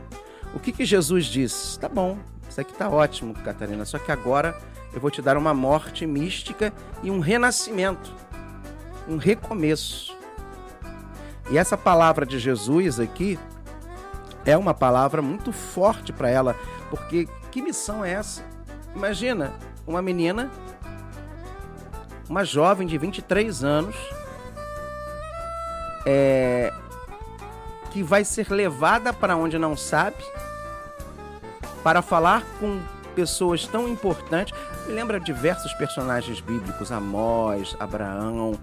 O 0.53 0.59
que, 0.59 0.71
que 0.71 0.85
Jesus 0.85 1.25
disse? 1.25 1.77
Tá 1.77 1.89
bom, 1.89 2.17
isso 2.49 2.61
aqui 2.61 2.73
tá 2.73 2.89
ótimo, 2.89 3.33
Catarina, 3.33 3.83
só 3.83 3.99
que 3.99 4.11
agora 4.11 4.57
eu 4.93 5.01
vou 5.01 5.11
te 5.11 5.21
dar 5.21 5.35
uma 5.35 5.53
morte 5.53 6.05
mística 6.05 6.71
e 7.03 7.11
um 7.11 7.19
renascimento, 7.19 8.13
um 9.07 9.17
recomeço. 9.17 10.15
E 11.51 11.57
essa 11.57 11.77
palavra 11.77 12.25
de 12.25 12.39
Jesus 12.39 12.99
aqui, 12.99 13.37
é 14.45 14.55
uma 14.55 14.73
palavra 14.73 15.21
muito 15.21 15.51
forte 15.51 16.13
para 16.13 16.29
ela, 16.29 16.55
porque 16.89 17.27
que 17.51 17.61
missão 17.61 18.05
é 18.05 18.13
essa? 18.13 18.43
Imagina 18.95 19.51
uma 19.85 20.01
menina, 20.01 20.49
uma 22.29 22.43
jovem 22.43 22.87
de 22.87 22.97
23 22.97 23.63
anos, 23.63 23.95
é, 26.05 26.73
que 27.91 28.03
vai 28.03 28.25
ser 28.25 28.49
levada 28.51 29.13
para 29.13 29.35
onde 29.35 29.57
não 29.57 29.75
sabe, 29.75 30.23
para 31.83 32.01
falar 32.01 32.43
com 32.59 32.79
pessoas 33.15 33.65
tão 33.65 33.87
importantes. 33.87 34.57
Me 34.85 34.93
lembra 34.93 35.19
diversos 35.19 35.73
personagens 35.73 36.39
bíblicos, 36.41 36.91
Amós, 36.91 37.75
Abraão, 37.79 38.59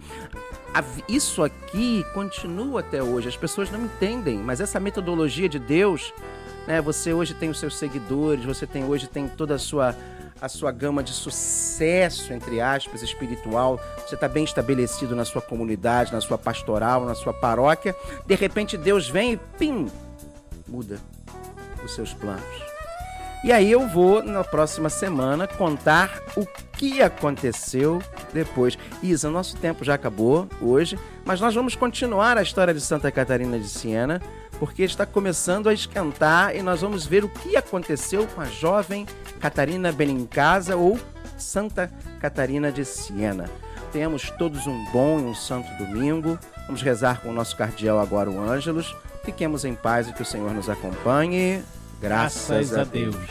isso 1.09 1.43
aqui 1.43 2.05
continua 2.15 2.81
até 2.81 3.03
hoje. 3.03 3.29
As 3.29 3.37
pessoas 3.37 3.71
não 3.71 3.85
entendem, 3.85 4.39
mas 4.39 4.61
essa 4.61 4.81
metodologia 4.81 5.49
de 5.49 5.59
Deus, 5.59 6.15
né? 6.67 6.81
Você 6.81 7.13
hoje 7.13 7.35
tem 7.35 7.51
os 7.51 7.59
seus 7.59 7.77
seguidores, 7.77 8.45
você 8.45 8.67
tem 8.67 8.85
hoje 8.85 9.07
tem 9.07 9.29
toda 9.29 9.57
a 9.57 9.59
sua 9.59 9.95
a 10.43 10.49
sua 10.49 10.73
gama 10.73 11.05
de 11.05 11.13
sucesso, 11.13 12.33
entre 12.33 12.61
aspas, 12.61 13.01
espiritual, 13.01 13.81
você 14.05 14.17
está 14.17 14.27
bem 14.27 14.43
estabelecido 14.43 15.15
na 15.15 15.25
sua 15.25 15.41
comunidade, 15.41 16.13
na 16.13 16.21
sua 16.21 16.37
pastoral, 16.37 17.07
na 17.07 17.15
sua 17.15 17.33
paróquia, 17.33 17.95
de 18.27 18.35
repente 18.35 18.77
Deus 18.77 19.09
vem 19.09 19.35
e 19.35 19.37
pim, 19.57 19.89
muda 20.67 20.99
os 21.85 21.95
seus 21.95 22.13
planos. 22.13 22.43
E 23.45 23.53
aí 23.53 23.71
eu 23.71 23.87
vou, 23.89 24.21
na 24.21 24.43
próxima 24.43 24.91
semana, 24.91 25.47
contar 25.47 26.21
o 26.37 26.45
que 26.77 27.01
aconteceu 27.01 28.03
depois. 28.33 28.77
Isa, 29.01 29.31
nosso 29.31 29.57
tempo 29.57 29.85
já 29.85 29.95
acabou 29.95 30.49
hoje, 30.61 30.99
mas 31.25 31.41
nós 31.41 31.55
vamos 31.55 31.77
continuar 31.77 32.37
a 32.37 32.43
história 32.43 32.75
de 32.75 32.81
Santa 32.81 33.13
Catarina 33.13 33.59
de 33.61 33.69
Siena, 33.69 34.21
porque 34.59 34.83
está 34.83 35.07
começando 35.07 35.69
a 35.69 35.73
esquentar 35.73 36.55
e 36.57 36.63
nós 36.63 36.81
vamos 36.81 37.07
ver 37.07 37.25
o 37.25 37.29
que 37.29 37.57
aconteceu 37.57 38.27
com 38.29 38.41
a 38.41 38.47
jovem 38.47 39.07
Catarina 39.43 39.91
Benincasa 39.91 40.77
ou 40.77 40.97
Santa 41.37 41.91
Catarina 42.21 42.71
de 42.71 42.85
Siena. 42.85 43.51
Tenhamos 43.91 44.31
todos 44.31 44.69
um 44.69 44.85
bom 44.93 45.19
e 45.19 45.25
um 45.25 45.35
santo 45.35 45.69
domingo. 45.77 46.39
Vamos 46.67 46.81
rezar 46.81 47.21
com 47.21 47.31
o 47.31 47.33
nosso 47.33 47.57
cardeal 47.57 47.99
agora, 47.99 48.31
o 48.31 48.41
Ângelos. 48.41 48.95
Fiquemos 49.25 49.65
em 49.65 49.75
paz 49.75 50.09
e 50.09 50.13
que 50.13 50.23
o 50.23 50.25
Senhor 50.25 50.55
nos 50.55 50.71
acompanhe. 50.71 51.61
Graças, 52.01 52.71
Graças 52.71 52.79
a 52.79 52.85
Deus. 52.85 53.17
Deus. 53.17 53.29